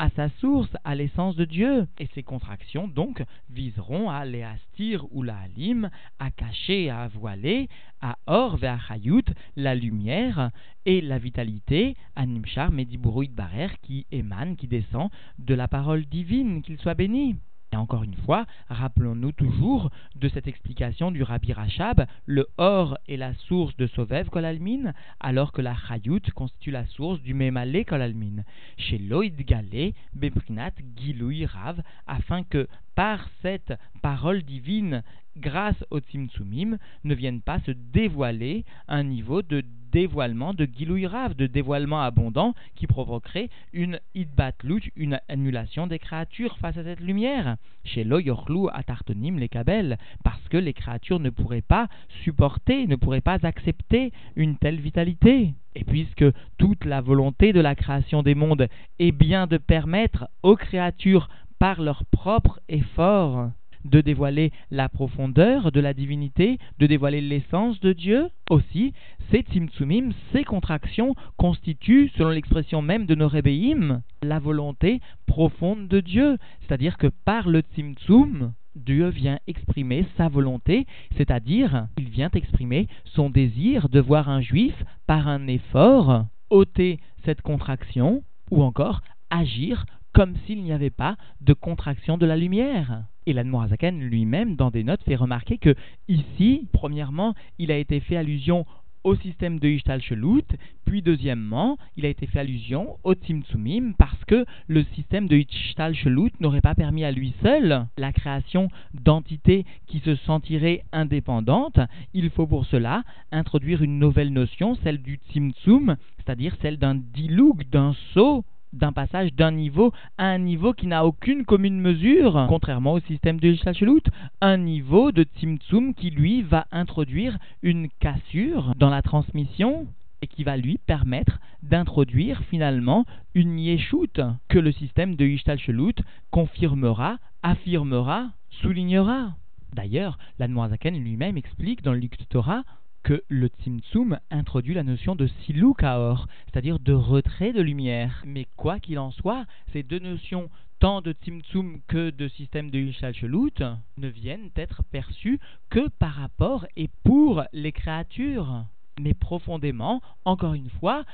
à 0.00 0.08
sa 0.16 0.30
source, 0.40 0.70
à 0.82 0.94
l'essence 0.94 1.36
de 1.36 1.44
Dieu. 1.44 1.86
Et 1.98 2.08
ces 2.14 2.22
contractions, 2.22 2.88
donc, 2.88 3.22
viseront 3.50 4.08
à 4.08 4.24
léastir 4.24 5.04
ou 5.10 5.22
la 5.22 5.36
halim, 5.36 5.90
à 6.18 6.30
cacher, 6.30 6.88
à 6.88 7.06
voiler, 7.08 7.68
à 8.00 8.16
or 8.26 8.56
vers 8.56 8.80
chayut, 8.88 9.26
la 9.56 9.74
lumière 9.74 10.52
et 10.86 11.02
la 11.02 11.18
vitalité, 11.18 11.96
à 12.16 12.24
nimchar 12.24 12.72
mediburuit 12.72 13.28
barer, 13.28 13.76
qui 13.82 14.06
émane, 14.10 14.56
qui 14.56 14.68
descend 14.68 15.10
de 15.38 15.54
la 15.54 15.68
parole 15.68 16.06
divine, 16.06 16.62
qu'il 16.62 16.78
soit 16.78 16.94
béni. 16.94 17.36
Et 17.72 17.76
encore 17.76 18.02
une 18.02 18.16
fois, 18.16 18.46
rappelons-nous 18.68 19.32
toujours 19.32 19.90
de 20.16 20.28
cette 20.28 20.48
explication 20.48 21.12
du 21.12 21.22
Rabbi 21.22 21.52
Rachab, 21.52 22.04
le 22.26 22.48
or 22.56 22.98
est 23.08 23.16
la 23.16 23.32
source 23.34 23.76
de 23.76 23.86
Sovev 23.86 24.28
Kolalmin, 24.28 24.92
alors 25.20 25.52
que 25.52 25.62
la 25.62 25.76
Chayut 25.76 26.22
constitue 26.34 26.72
la 26.72 26.86
source 26.86 27.20
du 27.22 27.32
Memale 27.32 27.84
Kolalmin. 27.84 28.42
Chez 28.76 28.98
Loïd 28.98 29.36
Galé, 29.44 29.94
Beprinat, 30.14 30.72
Giloui 30.96 31.46
Rav, 31.46 31.80
afin 32.08 32.42
que 32.42 32.66
par 32.96 33.28
cette 33.40 33.72
parole 34.02 34.42
divine, 34.42 35.04
grâce 35.36 35.84
au 35.90 36.00
Tzimtzumim, 36.00 36.76
ne 37.04 37.14
vienne 37.14 37.40
pas 37.40 37.60
se 37.60 37.70
dévoiler 37.70 38.64
un 38.88 39.04
niveau 39.04 39.42
de 39.42 39.64
dévoilement 39.92 40.54
de 40.54 40.66
Gilouy 40.66 41.06
de 41.36 41.46
dévoilement 41.46 42.02
abondant 42.02 42.54
qui 42.74 42.86
provoquerait 42.86 43.48
une 43.72 43.98
idbatlut, 44.14 44.92
une 44.96 45.20
annulation 45.28 45.86
des 45.86 45.98
créatures 45.98 46.58
face 46.58 46.76
à 46.76 46.84
cette 46.84 47.00
lumière. 47.00 47.56
Chez 47.84 48.04
l'oyorlou 48.04 48.68
atartonim 48.72 49.38
les 49.38 49.48
kabel, 49.48 49.98
parce 50.24 50.46
que 50.48 50.56
les 50.56 50.72
créatures 50.72 51.20
ne 51.20 51.30
pourraient 51.30 51.62
pas 51.62 51.88
supporter, 52.22 52.86
ne 52.86 52.96
pourraient 52.96 53.20
pas 53.20 53.38
accepter 53.44 54.12
une 54.36 54.56
telle 54.56 54.80
vitalité. 54.80 55.54
Et 55.74 55.84
puisque 55.84 56.24
toute 56.58 56.84
la 56.84 57.00
volonté 57.00 57.52
de 57.52 57.60
la 57.60 57.74
création 57.74 58.22
des 58.22 58.34
mondes 58.34 58.68
est 58.98 59.12
bien 59.12 59.46
de 59.46 59.56
permettre 59.56 60.28
aux 60.42 60.56
créatures 60.56 61.28
par 61.58 61.80
leur 61.80 62.04
propre 62.06 62.60
effort 62.68 63.50
de 63.84 64.00
dévoiler 64.00 64.52
la 64.70 64.88
profondeur 64.88 65.72
de 65.72 65.80
la 65.80 65.94
divinité, 65.94 66.58
de 66.78 66.86
dévoiler 66.86 67.20
l'essence 67.20 67.80
de 67.80 67.92
Dieu. 67.92 68.28
Aussi, 68.50 68.92
ces 69.30 69.40
tzimtzumim, 69.40 70.10
ces 70.32 70.44
contractions 70.44 71.14
constituent, 71.36 72.10
selon 72.16 72.30
l'expression 72.30 72.82
même 72.82 73.06
de 73.06 73.14
nos 73.14 73.28
rébéim, 73.28 74.02
la 74.22 74.38
volonté 74.38 75.00
profonde 75.26 75.88
de 75.88 76.00
Dieu. 76.00 76.38
C'est-à-dire 76.60 76.98
que 76.98 77.08
par 77.24 77.48
le 77.48 77.60
tzimtzum, 77.60 78.52
Dieu 78.76 79.08
vient 79.08 79.38
exprimer 79.46 80.06
sa 80.16 80.28
volonté, 80.28 80.86
c'est-à-dire 81.16 81.88
il 81.98 82.08
vient 82.08 82.30
exprimer 82.32 82.88
son 83.04 83.28
désir 83.28 83.88
de 83.88 84.00
voir 84.00 84.28
un 84.28 84.40
juif, 84.40 84.74
par 85.06 85.26
un 85.28 85.48
effort, 85.48 86.26
ôter 86.50 87.00
cette 87.24 87.42
contraction, 87.42 88.22
ou 88.50 88.62
encore 88.62 89.02
agir 89.30 89.86
comme 90.12 90.34
s'il 90.46 90.62
n'y 90.62 90.72
avait 90.72 90.90
pas 90.90 91.16
de 91.40 91.52
contraction 91.52 92.18
de 92.18 92.26
la 92.26 92.36
lumière. 92.36 93.04
Et 93.26 93.32
l'Admorazaken 93.32 94.00
lui-même, 94.00 94.56
dans 94.56 94.70
des 94.70 94.84
notes, 94.84 95.04
fait 95.04 95.16
remarquer 95.16 95.58
que 95.58 95.74
ici, 96.08 96.68
premièrement, 96.72 97.34
il 97.58 97.70
a 97.70 97.76
été 97.76 98.00
fait 98.00 98.16
allusion 98.16 98.66
au 99.04 99.14
système 99.16 99.58
de 99.58 99.68
Ishtal 99.68 100.02
Shelut, 100.02 100.44
puis 100.84 101.02
deuxièmement, 101.02 101.78
il 101.96 102.04
a 102.04 102.08
été 102.08 102.26
fait 102.26 102.40
allusion 102.40 102.98
au 103.04 103.14
Tzimtzumim 103.14 103.94
parce 103.96 104.24
que 104.26 104.44
le 104.66 104.84
système 104.94 105.26
de 105.26 105.36
Ishtal 105.36 105.94
Shelut 105.94 106.32
n'aurait 106.40 106.60
pas 106.60 106.74
permis 106.74 107.04
à 107.04 107.12
lui 107.12 107.32
seul 107.42 107.86
la 107.96 108.12
création 108.12 108.68
d'entités 108.92 109.64
qui 109.86 110.00
se 110.00 110.16
sentiraient 110.16 110.82
indépendantes. 110.92 111.80
Il 112.12 112.30
faut 112.30 112.46
pour 112.46 112.66
cela 112.66 113.02
introduire 113.32 113.82
une 113.82 113.98
nouvelle 113.98 114.32
notion, 114.32 114.74
celle 114.82 115.00
du 115.00 115.18
Tzimtzum, 115.30 115.96
c'est-à-dire 116.18 116.56
celle 116.60 116.76
d'un 116.76 116.94
diloug, 116.94 117.64
d'un 117.70 117.94
saut 118.12 118.44
d'un 118.72 118.92
passage 118.92 119.32
d'un 119.34 119.50
niveau 119.50 119.92
à 120.18 120.26
un 120.26 120.38
niveau 120.38 120.72
qui 120.72 120.86
n'a 120.86 121.04
aucune 121.04 121.44
commune 121.44 121.80
mesure, 121.80 122.46
contrairement 122.48 122.94
au 122.94 123.00
système 123.00 123.40
de 123.40 123.54
Shachelut, 123.54 124.02
un 124.40 124.56
niveau 124.56 125.12
de 125.12 125.24
Tzimtzum 125.24 125.94
qui 125.94 126.10
lui 126.10 126.42
va 126.42 126.66
introduire 126.72 127.38
une 127.62 127.88
cassure 128.00 128.72
dans 128.76 128.90
la 128.90 129.02
transmission 129.02 129.86
et 130.22 130.26
qui 130.26 130.44
va 130.44 130.56
lui 130.56 130.78
permettre 130.78 131.40
d'introduire 131.62 132.42
finalement 132.50 133.06
une 133.34 133.58
yeshut 133.58 134.20
que 134.48 134.58
le 134.58 134.72
système 134.72 135.16
de 135.16 135.24
Ishtalchelut 135.24 135.94
confirmera, 136.30 137.18
affirmera, 137.42 138.30
soulignera. 138.50 139.34
D'ailleurs, 139.72 140.18
l'Admoazaken 140.38 140.96
lui-même 141.02 141.36
explique 141.36 141.82
dans 141.82 141.92
le 141.92 142.00
Torah 142.28 142.64
que 143.02 143.22
le 143.28 143.48
Tzimtzum 143.48 144.18
introduit 144.30 144.74
la 144.74 144.82
notion 144.82 145.16
de 145.16 145.26
silukaor, 145.26 146.26
c'est-à-dire 146.46 146.78
de 146.78 146.92
retrait 146.92 147.52
de 147.52 147.62
lumière. 147.62 148.22
Mais 148.26 148.46
quoi 148.56 148.78
qu'il 148.78 148.98
en 148.98 149.10
soit, 149.10 149.46
ces 149.72 149.82
deux 149.82 149.98
notions, 149.98 150.50
tant 150.78 151.00
de 151.00 151.12
Tzimtzum 151.12 151.80
que 151.88 152.10
de 152.10 152.28
système 152.28 152.70
de 152.70 152.78
Ishtalchelut, 152.78 153.62
ne 153.96 154.08
viennent 154.08 154.50
être 154.56 154.82
perçues 154.84 155.40
que 155.70 155.88
par 155.88 156.12
rapport 156.12 156.66
et 156.76 156.88
pour 157.04 157.44
les 157.52 157.72
créatures 157.72 158.64
mais 159.00 159.14
profondément, 159.14 160.02
encore 160.26 160.52
une 160.52 160.68
fois, 160.68 161.04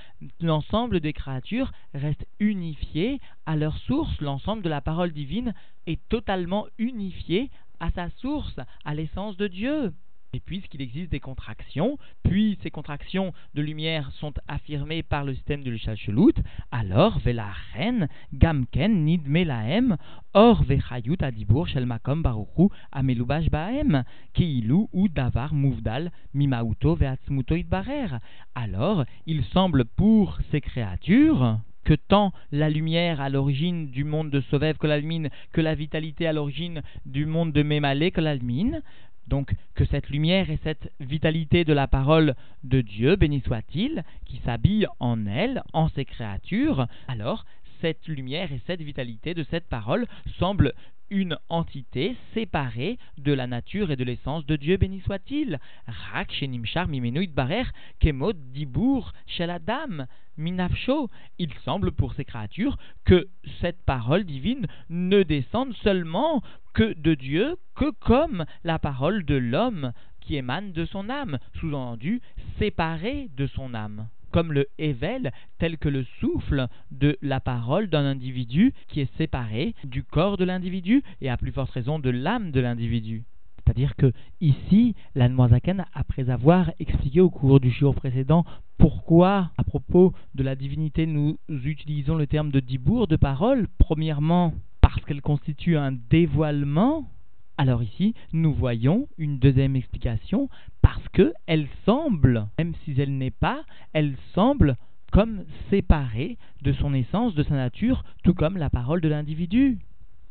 l'ensemble 0.41 0.99
des 0.99 1.13
créatures 1.13 1.73
reste 1.95 2.27
unifié 2.41 3.21
à 3.47 3.55
leur 3.55 3.77
source, 3.79 4.21
l'ensemble 4.21 4.63
de 4.63 4.69
la 4.69 4.81
parole 4.81 5.13
divine 5.13 5.55
est 5.87 6.01
totalement 6.09 6.67
unifié 6.79 7.49
à 7.79 7.91
sa 7.93 8.11
source, 8.11 8.59
à 8.85 8.95
l'essence 8.95 9.37
de 9.37 9.47
Dieu. 9.47 9.93
Et 10.33 10.41
puisqu'il 10.41 10.83
existe 10.83 11.11
des 11.11 11.21
contractions, 11.21 11.99
puis 12.23 12.59
ces 12.63 12.71
contractions 12.71 13.33
de 13.55 13.63
lumière 13.63 14.11
sont 14.13 14.35
affirmées 14.49 15.03
par 15.03 15.25
le 15.25 15.35
système 15.35 15.63
de 15.63 15.71
l'Ishashelut, 15.71 16.35
alors 16.71 17.19
velachen 17.21 18.09
gamken 18.35 19.05
nidmelahem 19.05 19.97
or 20.35 20.63
vechayut 20.65 21.23
adibur 21.23 21.69
shel 21.69 21.87
makom 21.87 22.23
baruchu 22.23 22.69
amelubash 22.93 23.49
bahem 23.51 24.03
keilu 24.35 24.89
ou 24.93 25.09
davar 25.09 25.55
muvdal 25.55 26.11
mimauto 26.35 26.95
veatzmuto 26.97 27.55
itbarer. 27.55 28.19
Alors, 28.55 29.05
il 29.27 29.45
semble 29.45 29.85
pour 29.85 30.39
ces 30.51 30.61
créatures 30.61 31.59
que 31.87 31.95
tant 31.95 32.33
la 32.51 32.69
lumière 32.69 33.21
à 33.21 33.29
l'origine 33.29 33.91
du 33.91 34.03
monde 34.03 34.29
de 34.29 34.41
Sovev 34.41 34.77
que 34.77 34.89
l'almine, 34.89 35.31
que 35.53 35.61
la 35.61 35.77
vitalité 35.77 36.27
à 36.27 36.33
l'origine 36.33 36.83
du 37.07 37.27
monde 37.27 37.53
de 37.53 37.63
Mémalé 37.63 38.11
que 38.11 38.21
l'almine, 38.21 38.83
donc 39.27 39.53
que 39.75 39.85
cette 39.85 40.09
lumière 40.09 40.51
et 40.51 40.59
cette 40.63 40.93
vitalité 41.01 41.65
de 41.65 41.73
la 41.73 41.87
parole 41.87 42.35
de 42.65 42.81
Dieu, 42.81 43.17
béni 43.17 43.41
soit-il, 43.41 44.05
qui 44.25 44.39
s'habille 44.39 44.87
en 45.01 45.27
elle, 45.27 45.63
en 45.73 45.89
ses 45.89 46.05
créatures, 46.05 46.87
alors 47.09 47.45
cette 47.81 48.09
lumière 48.09 48.53
et 48.53 48.61
cette 48.67 48.81
vitalité 48.81 49.35
de 49.35 49.45
cette 49.45 49.69
parole 49.69 50.07
semblent 50.39 50.73
une 51.11 51.37
entité 51.49 52.17
séparée 52.35 52.99
de 53.19 53.33
la 53.33 53.47
nature 53.47 53.91
et 53.91 53.97
de 53.97 54.05
l'essence 54.05 54.47
de 54.47 54.57
Dieu, 54.57 54.77
béni 54.77 55.01
soit-il. 55.01 55.59
Rak 55.87 56.33
shenimshar 56.33 56.89
mimenu 56.89 57.27
barer 57.29 57.65
kemot 58.01 58.33
dibur 58.33 59.13
sheladam 59.27 60.07
minafsho. 60.37 61.09
Il 61.39 61.53
semble 61.65 61.93
pour 61.93 62.15
ces 62.15 62.25
créatures 62.25 62.77
que 63.05 63.29
cette 63.61 63.83
parole 63.85 64.25
divine 64.25 64.67
ne 64.91 65.23
descende 65.23 65.75
seulement 65.83 66.43
que 66.75 66.95
de 66.95 67.15
Dieu, 67.15 67.57
que 67.75 67.91
comme 67.91 68.45
la 68.65 68.79
parole 68.79 69.25
de 69.25 69.37
l'homme 69.37 69.93
qui 70.21 70.37
émane 70.37 70.73
de 70.73 70.85
son 70.85 71.09
âme, 71.09 71.39
sous-entendu 71.61 72.21
séparée 72.59 73.31
de 73.37 73.47
son 73.47 73.75
âme 73.75 74.09
comme 74.31 74.53
le 74.53 74.67
Evel, 74.79 75.33
tel 75.59 75.79
que 75.79 75.89
le 75.89 76.05
souffle 76.21 76.69
de 76.91 77.17
la 77.23 77.41
parole 77.41 77.89
d'un 77.89 78.05
individu 78.05 78.73
qui 78.89 79.01
est 79.01 79.17
séparé 79.17 79.75
du 79.85 80.03
corps 80.03 80.37
de 80.37 80.45
l'individu 80.45 81.03
et 81.21 81.31
à 81.31 81.37
plus 81.37 81.53
forte 81.53 81.71
raison 81.71 81.99
de 81.99 82.11
l'âme 82.11 82.51
de 82.51 82.61
l'individu. 82.61 83.25
C'est-à-dire 83.67 83.97
que 83.97 84.13
ici, 84.41 84.95
l'Anmoazaken, 85.17 85.87
après 85.93 86.31
avoir 86.31 86.71
expliqué 86.79 87.21
au 87.21 87.31
cours 87.31 87.59
du 87.59 87.71
jour 87.71 87.95
précédent 87.97 88.45
pourquoi, 88.79 89.51
à 89.57 89.65
propos 89.65 90.13
de 90.35 90.45
la 90.45 90.55
divinité, 90.55 91.07
nous 91.07 91.39
utilisons 91.49 92.15
le 92.15 92.29
terme 92.29 92.53
de 92.53 92.61
dibour, 92.61 93.09
de 93.09 93.17
parole, 93.17 93.67
premièrement 93.79 94.55
parce 94.81 95.05
qu'elle 95.05 95.21
constitue 95.21 95.77
un 95.77 95.93
dévoilement 95.93 97.11
alors 97.59 97.83
ici, 97.83 98.15
nous 98.33 98.53
voyons 98.53 99.09
une 99.17 99.39
deuxième 99.39 99.77
explication 99.77 100.51
parce 100.83 101.09
qu'elle 101.09 101.69
semble, 101.87 102.49
même 102.59 102.75
si 102.85 102.95
elle 103.01 103.17
n'est 103.17 103.31
pas, 103.31 103.65
elle 103.95 104.17
semble 104.35 104.77
comme 105.11 105.45
séparée 105.71 106.37
de 106.63 106.73
son 106.75 106.93
essence, 106.93 107.35
de 107.35 107.43
sa 107.43 107.55
nature, 107.55 108.05
tout 108.25 108.35
comme 108.35 108.59
la 108.59 108.69
parole 108.69 109.01
de 109.01 109.09
l'individu. 109.09 109.79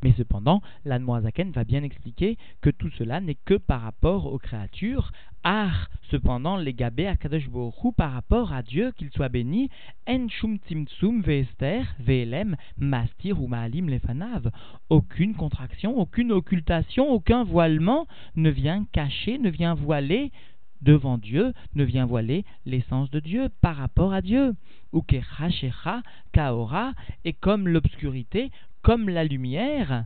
Mais 0.03 0.13
cependant, 0.17 0.61
l'Anmoazaken 0.83 1.51
va 1.51 1.63
bien 1.63 1.83
expliquer 1.83 2.37
que 2.61 2.69
tout 2.69 2.89
cela 2.97 3.21
n'est 3.21 3.37
que 3.45 3.55
par 3.55 3.81
rapport 3.81 4.31
aux 4.31 4.37
créatures, 4.37 5.11
Ar, 5.47 5.89
cependant, 6.09 6.57
les 6.57 6.73
gabé 6.73 7.05
à 7.05 7.15
par 7.95 8.13
rapport 8.13 8.51
à 8.51 8.63
Dieu, 8.63 8.91
qu'il 8.97 9.11
soit 9.11 9.29
béni, 9.29 9.69
en 10.07 10.27
shum 10.27 10.57
tzimtzum 10.57 11.21
veester 11.21 11.83
ve'elem 11.99 12.55
mastir 12.79 13.39
ou 13.39 13.47
ma'alim 13.47 13.87
lefanav. 13.87 14.49
Aucune 14.89 15.35
contraction, 15.35 15.99
aucune 15.99 16.31
occultation, 16.31 17.11
aucun 17.11 17.43
voilement 17.43 18.07
ne 18.35 18.49
vient 18.49 18.85
cacher, 18.91 19.37
ne 19.37 19.51
vient 19.51 19.75
voiler 19.75 20.31
devant 20.81 21.19
Dieu, 21.19 21.53
ne 21.75 21.83
vient 21.83 22.07
voiler 22.07 22.43
l'essence 22.65 23.11
de 23.11 23.19
Dieu 23.19 23.49
par 23.61 23.75
rapport 23.75 24.13
à 24.13 24.23
Dieu. 24.23 24.55
Ou 24.93 25.03
kaora, 26.33 26.93
et 27.23 27.33
comme 27.33 27.67
l'obscurité, 27.67 28.49
comme 28.85 29.09
la 29.09 29.23
lumière, 29.23 30.05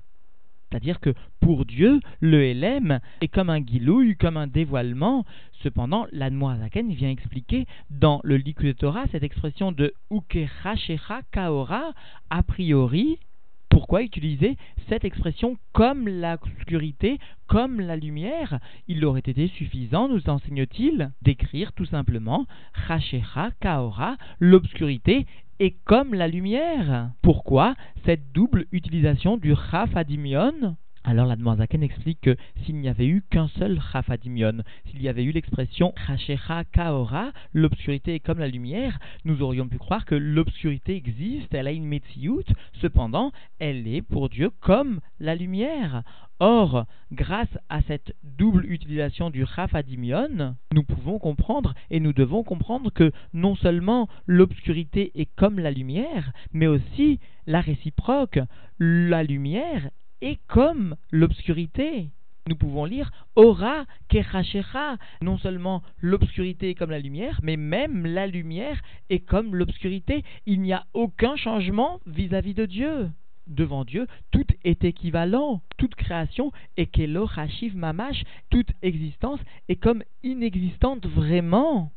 c'est-à-dire 0.70 1.02
que 1.02 1.14
pour 1.42 1.66
Dieu, 1.66 2.00
le 2.22 2.54
LM 2.54 3.02
est 3.20 3.28
comme 3.28 3.50
un 3.50 3.60
guilouille, 3.60 4.16
comme 4.16 4.38
un 4.38 4.48
dévoilement. 4.48 5.26
Cependant, 5.64 6.08
l'Admoazaken 6.14 6.94
vient 6.94 7.10
expliquer 7.10 7.66
dans 7.90 8.22
le 8.24 8.38
Likud 8.38 8.78
Torah 8.78 9.04
cette 9.12 9.24
expression 9.24 9.74
de 9.74 9.94
Ukecha 10.10 10.78
Shecha 10.78 11.24
Kaora, 11.34 11.92
a 12.30 12.42
priori, 12.42 13.20
pourquoi 13.68 14.02
utiliser 14.02 14.56
cette 14.88 15.04
expression 15.04 15.58
comme 15.74 16.08
l'obscurité, 16.08 17.20
comme 17.48 17.82
la 17.82 17.98
lumière? 17.98 18.60
Il 18.88 19.04
aurait 19.04 19.20
été 19.20 19.48
suffisant, 19.50 20.08
nous 20.08 20.30
enseigne-t-il, 20.30 21.12
d'écrire 21.22 21.74
tout 21.74 21.86
simplement 21.86 22.48
Chashecha 22.88 23.52
Kaora, 23.60 24.16
l'obscurité 24.40 25.26
et 25.60 25.76
comme 25.86 26.14
la 26.14 26.28
lumière. 26.28 27.12
Pourquoi 27.22 27.76
cette 28.06 28.32
double 28.32 28.66
utilisation 28.72 29.38
du 29.38 29.54
Chafadimion 29.56 30.78
alors 31.04 31.26
la 31.26 31.38
Zaken 31.56 31.84
explique 31.84 32.22
que 32.22 32.36
s'il 32.64 32.76
n'y 32.76 32.90
avait 32.90 33.08
eu 33.08 33.24
qu'un 33.30 33.48
seul 33.48 33.80
Chafadimion, 33.92 34.64
s'il 34.86 35.02
y 35.02 35.08
avait 35.08 35.24
eu 35.24 35.32
l'expression 35.32 35.94
Chashecha 36.06 36.64
Kaora, 36.66 37.32
l'obscurité 37.54 38.16
est 38.16 38.20
comme 38.20 38.40
la 38.40 38.48
lumière, 38.48 39.00
nous 39.24 39.42
aurions 39.42 39.68
pu 39.68 39.78
croire 39.78 40.06
que 40.06 40.16
l'obscurité 40.16 40.96
existe, 40.96 41.54
elle 41.54 41.68
a 41.68 41.72
une 41.72 41.86
Metsiout, 41.86 42.44
cependant 42.82 43.32
elle 43.60 43.88
est 43.88 44.02
pour 44.02 44.30
Dieu 44.30 44.50
comme 44.62 45.00
la 45.20 45.36
lumière. 45.36 46.04
Or, 46.42 46.86
grâce 47.12 47.58
à 47.68 47.82
cette 47.82 48.16
double 48.24 48.66
utilisation 48.66 49.30
du 49.30 49.46
Chafadimion, 49.46 50.56
nous 50.74 50.84
pouvons 50.84 51.20
comprendre 51.20 51.74
et 51.90 52.00
nous 52.00 52.14
devons 52.14 52.44
comprendre 52.44 52.92
que 52.92 53.12
non 53.34 53.56
seulement 53.56 54.08
l'obscurité 54.26 55.12
est 55.16 55.30
comme 55.36 55.60
la 55.60 55.72
lumière, 55.72 56.32
mais 56.54 56.68
aussi 56.68 57.20
la 57.46 57.62
réciproque, 57.62 58.40
la 58.80 59.24
lumière 59.24 59.90
est 60.22 60.40
comme 60.48 60.96
l'obscurité. 61.12 62.10
Nous 62.48 62.56
pouvons 62.56 62.86
lire 62.86 63.12
Ora 63.36 63.86
Kechashecha. 64.10 64.98
Non 65.22 65.38
seulement 65.38 65.84
l'obscurité 66.00 66.70
est 66.70 66.76
comme 66.76 66.92
la 66.92 67.00
lumière, 67.00 67.40
mais 67.44 67.58
même 67.58 68.06
la 68.06 68.28
lumière 68.28 68.82
est 69.10 69.20
comme 69.20 69.56
l'obscurité. 69.56 70.24
Il 70.46 70.62
n'y 70.62 70.74
a 70.74 70.86
aucun 70.94 71.36
changement 71.36 72.00
vis-à-vis 72.08 72.54
de 72.54 72.66
Dieu 72.66 73.10
devant 73.50 73.84
Dieu, 73.84 74.08
tout 74.32 74.46
est 74.64 74.84
équivalent. 74.84 75.62
Toute 75.78 75.96
création 75.96 76.52
est 76.78 76.86
Kelo 76.86 77.28
Hashiv 77.36 77.76
Mamash, 77.76 78.24
toute 78.50 78.72
existence 78.82 79.40
est 79.68 79.76
comme 79.76 80.04
inexistante 80.24 81.06
vraiment. 81.08 81.92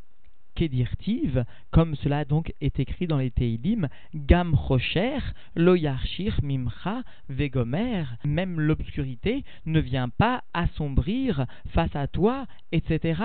Kedirtiv, 0.54 1.44
comme 1.70 1.94
cela 1.96 2.24
donc 2.24 2.52
est 2.60 2.78
écrit 2.80 3.06
dans 3.06 3.18
les 3.18 3.30
Teilim, 3.30 3.88
Gam 4.14 4.54
Rocher, 4.54 5.18
Loyarchir 5.56 6.40
Mimcha, 6.42 7.02
Vegomer, 7.28 8.04
même 8.24 8.60
l'obscurité 8.60 9.44
ne 9.66 9.80
vient 9.80 10.08
pas 10.08 10.42
assombrir 10.54 11.46
face 11.72 11.94
à 11.96 12.06
toi, 12.06 12.46
etc. 12.72 13.22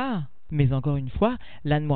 Mais 0.51 0.71
encore 0.71 0.95
une 0.95 1.09
fois, 1.09 1.37
l'Anne 1.65 1.87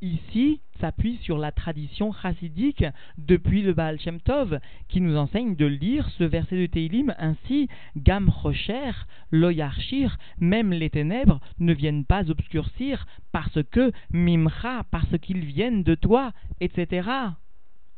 ici 0.00 0.60
s'appuie 0.80 1.18
sur 1.22 1.38
la 1.38 1.50
tradition 1.50 2.12
chassidique 2.12 2.84
depuis 3.16 3.62
le 3.62 3.72
Baal 3.72 3.98
Shem 4.00 4.20
Tov, 4.20 4.60
qui 4.88 5.00
nous 5.00 5.16
enseigne 5.16 5.56
de 5.56 5.66
lire 5.66 6.08
ce 6.10 6.24
verset 6.24 6.60
de 6.60 6.66
Teilim 6.66 7.14
ainsi 7.18 7.68
Gam 7.96 8.28
Rocher, 8.28 8.92
Loyarchir, 9.32 10.16
même 10.38 10.72
les 10.72 10.90
ténèbres 10.90 11.40
ne 11.58 11.72
viennent 11.72 12.04
pas 12.04 12.30
obscurcir 12.30 13.06
parce 13.32 13.62
que 13.70 13.92
Mimcha, 14.10 14.84
parce 14.90 15.18
qu'ils 15.20 15.44
viennent 15.44 15.82
de 15.82 15.94
toi, 15.94 16.32
etc. 16.60 17.08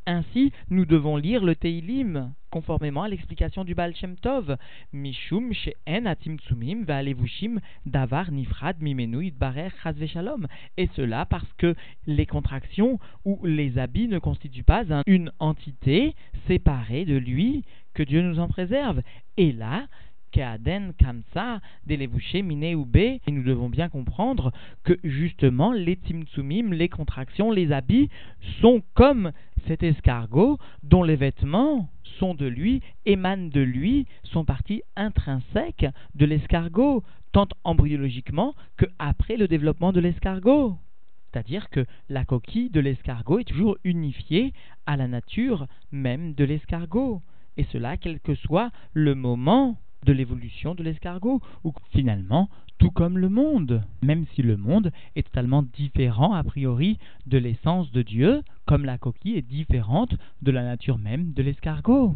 Ainsi, 0.06 0.52
nous 0.70 0.86
devons 0.86 1.16
lire 1.16 1.44
le 1.44 1.54
Teilim, 1.54 2.32
conformément 2.50 3.02
à 3.02 3.08
l'explication 3.08 3.64
du 3.64 3.74
Baal 3.74 3.94
Shem 3.94 4.16
Tov. 4.16 4.56
Mishum 4.92 5.52
she'en 5.52 6.06
atimtsumim 6.06 6.84
ve'alevushim 6.84 7.60
davar 7.86 8.32
nifrad 8.32 8.80
mimenu 8.80 9.32
chas 9.82 9.94
shalom. 10.06 10.46
Et 10.76 10.88
cela 10.96 11.26
parce 11.26 11.52
que 11.58 11.74
les 12.06 12.26
contractions 12.26 12.98
ou 13.24 13.38
les 13.44 13.78
habits 13.78 14.08
ne 14.08 14.18
constituent 14.18 14.64
pas 14.64 14.84
une 15.06 15.32
entité 15.38 16.14
séparée 16.46 17.04
de 17.04 17.16
lui, 17.16 17.64
que 17.94 18.02
Dieu 18.02 18.22
nous 18.22 18.40
en 18.40 18.48
préserve. 18.48 19.02
Et 19.36 19.52
là, 19.52 19.86
Kamsa, 20.32 21.60
Delevouché, 21.86 22.42
Miné 22.42 22.74
ou 22.74 22.88
et 22.94 23.20
nous 23.28 23.42
devons 23.42 23.68
bien 23.68 23.88
comprendre 23.88 24.52
que 24.84 24.98
justement 25.04 25.72
les 25.72 25.94
Tzimtzumim, 25.94 26.72
les 26.72 26.88
contractions, 26.88 27.50
les 27.50 27.72
habits 27.72 28.08
sont 28.60 28.82
comme 28.94 29.32
cet 29.66 29.82
escargot 29.82 30.58
dont 30.82 31.02
les 31.02 31.16
vêtements 31.16 31.88
sont 32.18 32.34
de 32.34 32.46
lui, 32.46 32.82
émanent 33.06 33.50
de 33.50 33.60
lui, 33.60 34.06
sont 34.24 34.44
partie 34.44 34.82
intrinsèque 34.96 35.86
de 36.14 36.26
l'escargot, 36.26 37.02
tant 37.32 37.48
embryologiquement 37.64 38.54
que 38.76 38.86
après 38.98 39.36
le 39.36 39.48
développement 39.48 39.92
de 39.92 40.00
l'escargot. 40.00 40.76
C'est-à-dire 41.32 41.70
que 41.70 41.86
la 42.08 42.24
coquille 42.24 42.70
de 42.70 42.80
l'escargot 42.80 43.38
est 43.38 43.44
toujours 43.44 43.78
unifiée 43.84 44.52
à 44.86 44.96
la 44.96 45.06
nature 45.06 45.66
même 45.92 46.34
de 46.34 46.44
l'escargot. 46.44 47.22
Et 47.56 47.64
cela 47.64 47.96
quel 47.96 48.20
que 48.20 48.34
soit 48.34 48.70
le 48.92 49.14
moment 49.14 49.78
de 50.04 50.12
l'évolution 50.12 50.74
de 50.74 50.82
l'escargot, 50.82 51.40
ou 51.64 51.72
finalement, 51.92 52.48
tout 52.78 52.90
comme 52.90 53.18
le 53.18 53.28
monde, 53.28 53.82
même 54.02 54.24
si 54.34 54.42
le 54.42 54.56
monde 54.56 54.90
est 55.14 55.24
totalement 55.24 55.62
différent 55.62 56.32
a 56.32 56.42
priori 56.42 56.98
de 57.26 57.38
l'essence 57.38 57.90
de 57.92 58.02
Dieu, 58.02 58.42
comme 58.66 58.84
la 58.84 58.98
coquille 58.98 59.36
est 59.36 59.42
différente 59.42 60.14
de 60.40 60.50
la 60.50 60.62
nature 60.62 60.98
même 60.98 61.32
de 61.32 61.42
l'escargot. 61.42 62.14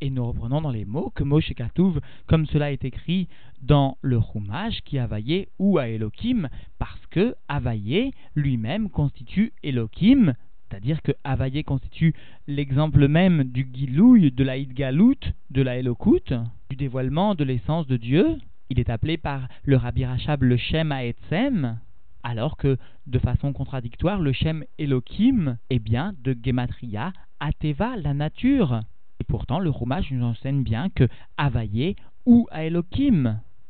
Et 0.00 0.10
nous 0.10 0.24
reprenons 0.24 0.60
dans 0.60 0.70
les 0.70 0.84
mots 0.84 1.10
que 1.10 1.24
Moshe 1.24 1.52
Katouv, 1.54 2.00
comme 2.28 2.46
cela 2.46 2.70
est 2.70 2.84
écrit 2.84 3.26
dans 3.62 3.98
le 4.00 4.20
Chumash, 4.20 4.80
qui 4.82 4.96
Availlé 4.96 5.48
ou 5.58 5.78
à 5.78 5.88
Elohim, 5.88 6.48
parce 6.78 7.04
que 7.06 7.34
Availlé 7.48 8.12
lui-même 8.36 8.90
constitue 8.90 9.52
Elohim, 9.64 10.34
c'est-à-dire 10.68 11.02
que 11.02 11.12
Availlé 11.24 11.64
constitue 11.64 12.14
l'exemple 12.46 13.08
même 13.08 13.44
du 13.44 13.68
Gilouï, 13.72 14.30
de 14.30 14.44
la 14.44 14.58
Galout, 14.60 15.14
de 15.50 15.62
la 15.62 15.80
du 15.82 16.76
dévoilement 16.76 17.34
de 17.34 17.44
l'essence 17.44 17.86
de 17.86 17.96
Dieu. 17.96 18.36
Il 18.70 18.78
est 18.78 18.90
appelé 18.90 19.16
par 19.16 19.48
le 19.64 19.76
Rabbi 19.76 20.04
Rachab 20.04 20.42
le 20.42 20.56
Shem 20.56 20.92
Haetzem, 20.92 21.78
alors 22.22 22.56
que, 22.56 22.76
de 23.06 23.18
façon 23.18 23.52
contradictoire, 23.52 24.20
le 24.20 24.32
Shem 24.32 24.64
Elohim 24.78 25.56
est 25.70 25.78
bien 25.78 26.12
de 26.22 26.36
Gematria 26.44 27.12
Ateva, 27.40 27.96
la 27.96 28.12
nature. 28.12 28.80
Et 29.20 29.24
pourtant, 29.24 29.60
le 29.60 29.70
Rumash 29.70 30.10
nous 30.10 30.24
enseigne 30.24 30.62
bien 30.62 30.90
que 30.90 31.08
ou 32.26 32.46
à 32.50 32.64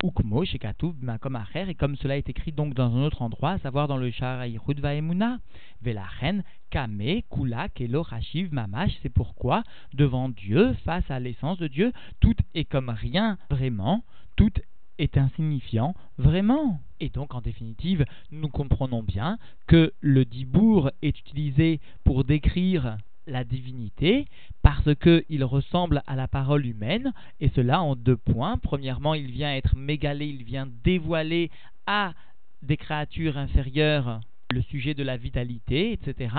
Ukmo 0.03 0.45
Shekatuv 0.45 0.95
Makom 1.03 1.35
Acher, 1.35 1.69
et 1.69 1.75
comme 1.75 1.97
cela 1.97 2.17
est 2.17 2.29
écrit 2.29 2.53
donc 2.53 2.75
dans 2.75 2.95
un 2.95 3.03
autre 3.03 3.21
endroit, 3.21 3.53
à 3.53 3.59
savoir 3.59 3.89
dans 3.89 3.97
le 3.97 4.13
Shara 4.13 4.47
Yehud 4.47 4.79
Vaemuna, 4.79 5.41
Velachen, 5.83 6.45
Kame, 6.71 7.23
Kula, 7.29 7.69
Kelo, 7.71 8.03
Rashiv, 8.03 8.53
Mamash, 8.53 8.93
c'est 9.03 9.13
pourquoi, 9.13 9.65
devant 9.95 10.29
Dieu, 10.29 10.73
face 10.85 11.11
à 11.11 11.19
l'essence 11.19 11.59
de 11.59 11.67
Dieu, 11.67 11.93
tout 12.21 12.37
est 12.55 12.65
comme 12.65 12.91
rien 12.91 13.39
vraiment, 13.51 14.05
tout 14.37 14.53
est 14.99 15.19
insignifiant 15.19 15.95
vraiment. 16.17 16.81
Et 17.01 17.09
donc, 17.09 17.35
en 17.35 17.41
définitive, 17.41 18.05
nous 18.31 18.49
comprenons 18.49 19.03
bien 19.03 19.39
que 19.67 19.93
le 20.01 20.25
dibour 20.25 20.93
est 21.03 21.19
utilisé 21.19 21.81
pour 22.05 22.23
décrire 22.23 22.99
la 23.29 23.45
divinité 23.45 24.27
parce 24.63 24.95
qu'il 24.97 25.45
ressemble 25.45 26.03
à 26.07 26.17
la 26.17 26.29
parole 26.29 26.67
humaine, 26.67 27.13
et 27.41 27.49
cela 27.51 27.83
en 27.83 27.95
deux 27.97 28.17
points. 28.17 28.59
Premièrement, 28.59 29.15
il 29.15 29.31
vient 29.31 29.55
être 29.55 29.77
mégalé, 29.77 30.27
il 30.27 30.45
vient 30.45 30.69
dévoiler 30.85 31.51
à 31.87 32.15
des 32.63 32.77
créatures 32.77 33.39
inférieures 33.39 34.21
le 34.51 34.63
sujet 34.63 34.95
de 34.95 35.03
la 35.03 35.17
vitalité, 35.17 35.93
etc. 35.93 36.35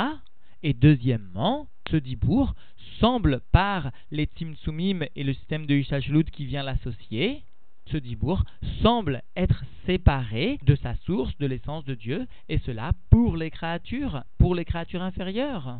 Et 0.63 0.73
deuxièmement, 0.73 1.69
ce 1.89 1.97
dibour 1.97 2.55
semble 2.99 3.41
par 3.51 3.91
les 4.11 4.25
Tzimtzumim 4.25 5.05
et 5.15 5.23
le 5.23 5.33
système 5.33 5.65
de 5.65 5.75
Ishashlut 5.75 6.25
qui 6.25 6.45
vient 6.45 6.63
l'associer, 6.63 7.43
ce 7.91 7.97
dibour 7.97 8.43
semble 8.81 9.23
être 9.35 9.63
séparé 9.85 10.59
de 10.63 10.75
sa 10.75 10.95
source, 10.97 11.35
de 11.39 11.47
l'essence 11.47 11.85
de 11.85 11.95
Dieu, 11.95 12.27
et 12.47 12.59
cela 12.59 12.91
pour 13.09 13.37
les 13.37 13.49
créatures, 13.49 14.23
pour 14.37 14.53
les 14.53 14.65
créatures 14.65 15.01
inférieures. 15.01 15.79